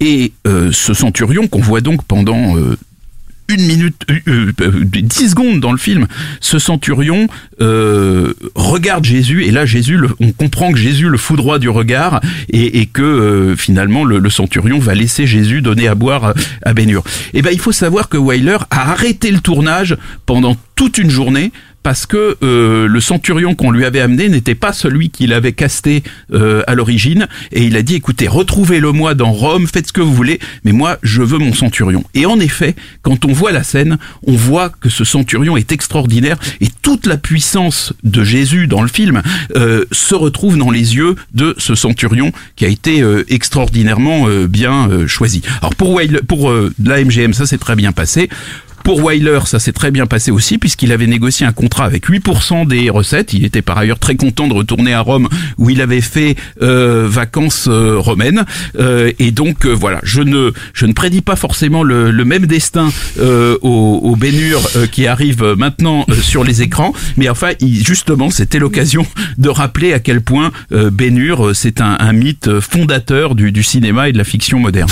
[0.00, 2.76] Et euh, ce centurion, qu'on voit donc pendant euh,
[3.48, 4.52] une minute, euh,
[4.84, 6.06] dix secondes dans le film,
[6.40, 7.28] ce centurion
[7.60, 12.20] euh, regarde Jésus et là Jésus, le, on comprend que Jésus le foudroie du regard
[12.48, 16.34] et, que euh, finalement le, le, centurion va laisser Jésus donner à boire
[16.64, 17.02] à Bénur.
[17.34, 21.10] Et eh ben il faut savoir que Weiler a arrêté le tournage pendant toute une
[21.10, 21.52] journée
[21.82, 26.02] parce que euh, le centurion qu'on lui avait amené n'était pas celui qu'il avait casté
[26.32, 27.26] euh, à l'origine.
[27.52, 30.72] Et il a dit écoutez retrouvez-le moi dans Rome faites ce que vous voulez mais
[30.72, 32.04] moi je veux mon centurion.
[32.14, 36.38] Et en effet quand on voit la scène on voit que ce centurion est extraordinaire
[36.60, 39.22] et toute la puissance de Jésus dans le film
[39.56, 45.42] euh, se retrouve dans les yeux de ce centurion qui a été extraordinairement bien choisi.
[45.60, 46.52] Alors pour pour
[46.82, 48.28] la MGM ça s'est très bien passé
[48.82, 52.66] pour Weiler, ça s'est très bien passé aussi puisqu'il avait négocié un contrat avec 8%
[52.66, 53.32] des recettes.
[53.32, 55.28] Il était par ailleurs très content de retourner à Rome
[55.58, 58.44] où il avait fait euh, vacances euh, romaines.
[58.78, 62.90] Euh, et donc voilà, je ne je ne prédis pas forcément le, le même destin
[63.18, 64.60] au, au Bénur
[64.90, 69.06] qui arrive maintenant sur les écrans, mais enfin il, justement c'était l'occasion
[69.38, 74.12] de rappeler à quel point Bénur c'est un, un, mythe fondateur du, du cinéma et
[74.12, 74.90] de la fiction moderne.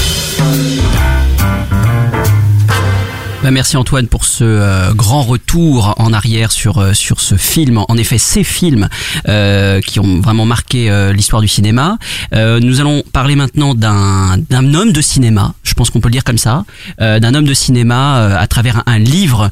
[3.42, 7.78] Bah merci Antoine pour ce euh, grand retour en arrière sur euh, sur ce film.
[7.88, 8.90] En effet, ces films
[9.28, 11.96] euh, qui ont vraiment marqué l'histoire du cinéma.
[12.32, 15.54] Nous allons parler maintenant d'un d'un homme de cinéma.
[15.62, 16.64] Je pense qu'on peut le dire comme ça,
[16.98, 19.50] d'un homme de cinéma à travers un, un livre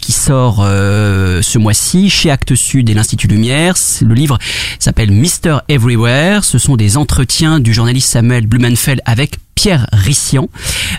[0.00, 3.74] qui sort ce mois-ci chez Actes Sud et l'Institut Lumière.
[4.00, 4.38] Le livre
[4.78, 6.44] s'appelle Mister Everywhere.
[6.44, 10.48] Ce sont des entretiens du journaliste Samuel Blumenfeld avec Pierre Rissian,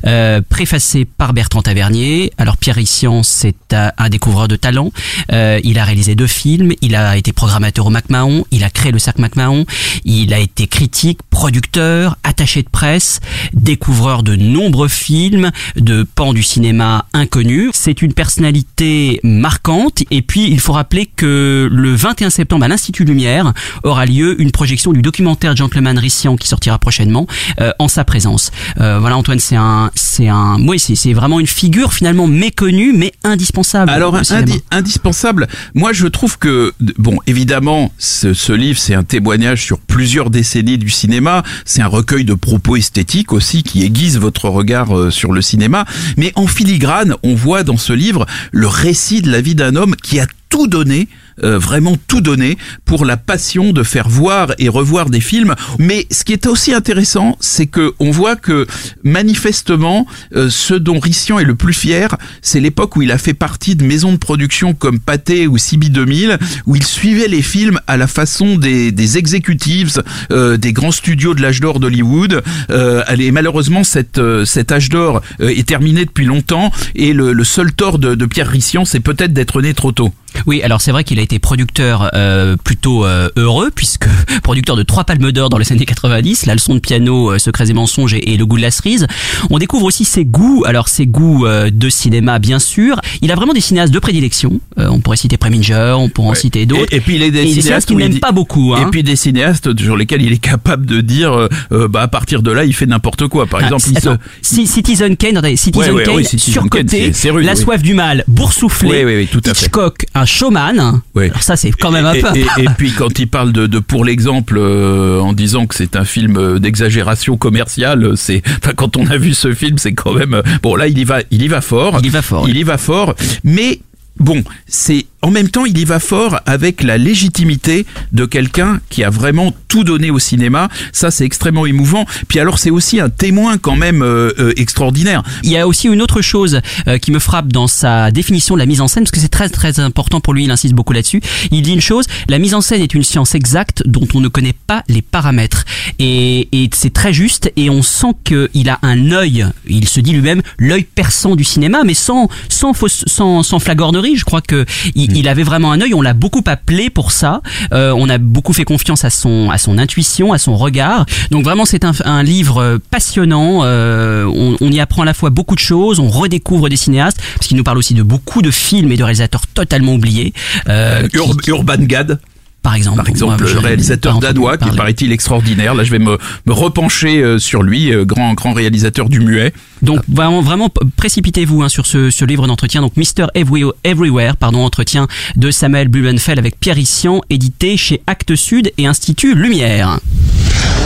[0.06, 2.34] euh, préfacé par Bertrand Tavernier.
[2.38, 4.92] Alors Pierre Rissian, c'est un, découvreur de talent.
[5.32, 8.92] Euh, il a réalisé deux films, il a été programmateur au MacMahon, il a créé
[8.92, 9.66] le Cercle MacMahon,
[10.04, 13.22] il a été critique, producteur, attaché de presse,
[13.54, 17.72] découvreur de nombreux films, de pans du cinéma inconnus.
[17.76, 20.04] C'est une personnalité marquante.
[20.12, 23.54] Et puis, il faut rappeler que le 21 septembre, à l'Institut Lumière,
[23.84, 27.26] aura lieu une projection du documentaire Gentleman Rissian qui sortira prochainement
[27.62, 28.49] euh, en sa présence.
[28.80, 33.12] Euh, voilà Antoine, c'est un, c'est un, oui, c'est vraiment une figure finalement méconnue mais
[33.24, 33.92] indispensable.
[33.92, 35.48] Alors indi indispensable.
[35.74, 40.78] Moi, je trouve que bon, évidemment, ce, ce livre c'est un témoignage sur plusieurs décennies
[40.78, 41.44] du cinéma.
[41.66, 45.86] C'est un recueil de propos esthétiques aussi qui aiguise votre regard euh, sur le cinéma.
[46.18, 49.96] Mais en filigrane, on voit dans ce livre le récit de la vie d'un homme
[49.96, 51.08] qui a tout donné,
[51.44, 55.56] euh, vraiment tout donné pour la passion de faire voir et revoir des films.
[55.78, 58.68] Mais ce qui est aussi intéressant, c'est que on voit que
[59.04, 63.34] manifestement, euh, ce dont Rissian est le plus fier, c'est l'époque où il a fait
[63.34, 67.80] partie de maisons de production comme Pathé ou CB 2000, où il suivait les films
[67.88, 72.44] à la façon des, des executives euh, des grands studios de l'âge d'or d'Hollywood.
[72.70, 77.34] Euh, et malheureusement, cette, euh, cet âge d'or euh, est terminé depuis longtemps, et le,
[77.34, 80.14] le seul tort de, de Pierre Rissian, c'est peut-être d'être né trop tôt.
[80.46, 84.08] Oui, alors c'est vrai qu'il a été producteur euh, plutôt euh, heureux, puisque
[84.44, 87.70] producteur de trois palmes d'or dans les années 90, la leçon de piano, euh, Secrets
[87.70, 89.06] et mensonges et, et, Le goût de la cerise.
[89.52, 93.00] On découvre aussi ses goûts, alors ses goûts euh, de cinéma bien sûr.
[93.22, 94.60] Il a vraiment des cinéastes de prédilection.
[94.80, 96.92] Euh, on pourrait citer Preminger, on pourrait en citer d'autres.
[96.92, 98.74] Et, et, puis il est des et cinéastes, cinéastes qu'il n'aime dit- pas beaucoup.
[98.76, 98.88] Hein.
[98.88, 102.52] Et puis des cinéastes sur lesquels il est capable de dire, bah à partir de
[102.52, 103.46] là, il fait n'importe quoi.
[103.46, 104.10] Par Ah, exemple, il se-
[104.42, 107.12] Si- Citizen Kane, Citizen Ouais, ouais, Kane, surcoté,
[107.44, 109.68] La soif du mal, boursouflé, Oui, oui, oui, tout à fait.
[109.68, 111.02] Hitchcock, un showman.
[111.28, 112.28] Alors ça, c'est quand même un et, peu.
[112.36, 115.96] et- et puis quand il parle de, de pour l'exemple euh, en disant que c'est
[115.96, 120.14] un film euh, d'exagération commerciale, c'est enfin quand on a vu ce film, c'est quand
[120.14, 121.98] même euh, bon là il y va il y va fort.
[122.00, 122.48] Il y va fort.
[122.50, 123.80] Il y va fort, mais
[124.20, 129.04] bon, c'est en même temps il y va fort avec la légitimité de quelqu'un qui
[129.04, 130.70] a vraiment tout donné au cinéma.
[130.94, 132.06] Ça c'est extrêmement émouvant.
[132.28, 135.24] Puis alors c'est aussi un témoin quand même euh, euh, extraordinaire.
[135.44, 138.60] Il y a aussi une autre chose euh, qui me frappe dans sa définition de
[138.60, 140.94] la mise en scène, parce que c'est très très important pour lui, il insiste beaucoup
[140.94, 141.22] là-dessus.
[141.52, 144.28] Il dit une chose, la mise en scène est une science exacte dont on ne
[144.28, 145.66] connaît pas les paramètres.
[146.00, 150.14] Et, et c'est très juste, et on sent qu'il a un œil, il se dit
[150.14, 154.09] lui-même, l'œil perçant du cinéma, mais sans, sans, fausse, sans, sans flagornerie.
[154.18, 157.42] Je crois que il, il avait vraiment un œil, on l'a beaucoup appelé pour ça,
[157.74, 161.06] Euh, on a beaucoup fait confiance à son, à son intuition, à son regard.
[161.32, 165.30] Donc vraiment c'est un, un livre passionnant, euh, on, on y apprend à la fois
[165.30, 168.52] beaucoup de choses, on redécouvre des cinéastes, parce qu'il nous parle aussi de beaucoup de
[168.52, 170.34] films et de réalisateurs totalement oubliés.
[170.68, 172.20] Euh, qui- Urban Gad.
[172.62, 172.98] Par exemple.
[172.98, 175.74] Par exemple, le réalisateur danois qui paraît-il extraordinaire.
[175.76, 179.54] Là, je vais me, me repencher euh, sur lui, euh, grand grand réalisateur du muet.
[179.82, 182.82] Donc vraiment, précipitez-vous hein, sur ce, ce livre d'entretien.
[182.82, 183.28] Donc Mr.
[183.36, 188.86] Every- Everywhere, pardon, entretien de Samuel Blumenfeld avec Pierre Issian, édité chez Actes Sud et
[188.88, 190.00] Institut Lumière.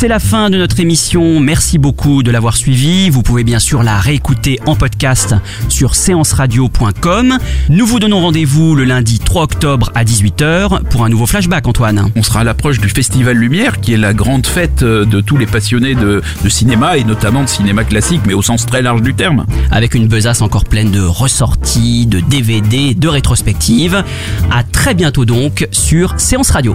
[0.00, 1.40] C'est la fin de notre émission.
[1.40, 3.10] Merci beaucoup de l'avoir suivi.
[3.10, 5.34] Vous pouvez bien sûr la réécouter en podcast
[5.68, 7.36] sur séanceradio.com.
[7.68, 12.10] Nous vous donnons rendez-vous le lundi 3 octobre à 18h pour un nouveau flashback, Antoine.
[12.16, 15.36] On sera à l'approche du Festival Lumière, qui est la grande fête euh, de tous
[15.36, 19.02] les passionnés de, de cinéma et notamment de cinéma classique, mais au sens très large
[19.02, 19.44] du terme.
[19.70, 24.02] Avec une besace encore pleine de ressorties, de DVD, de rétrospectives.
[24.50, 26.74] À très bientôt donc sur Séance Radio.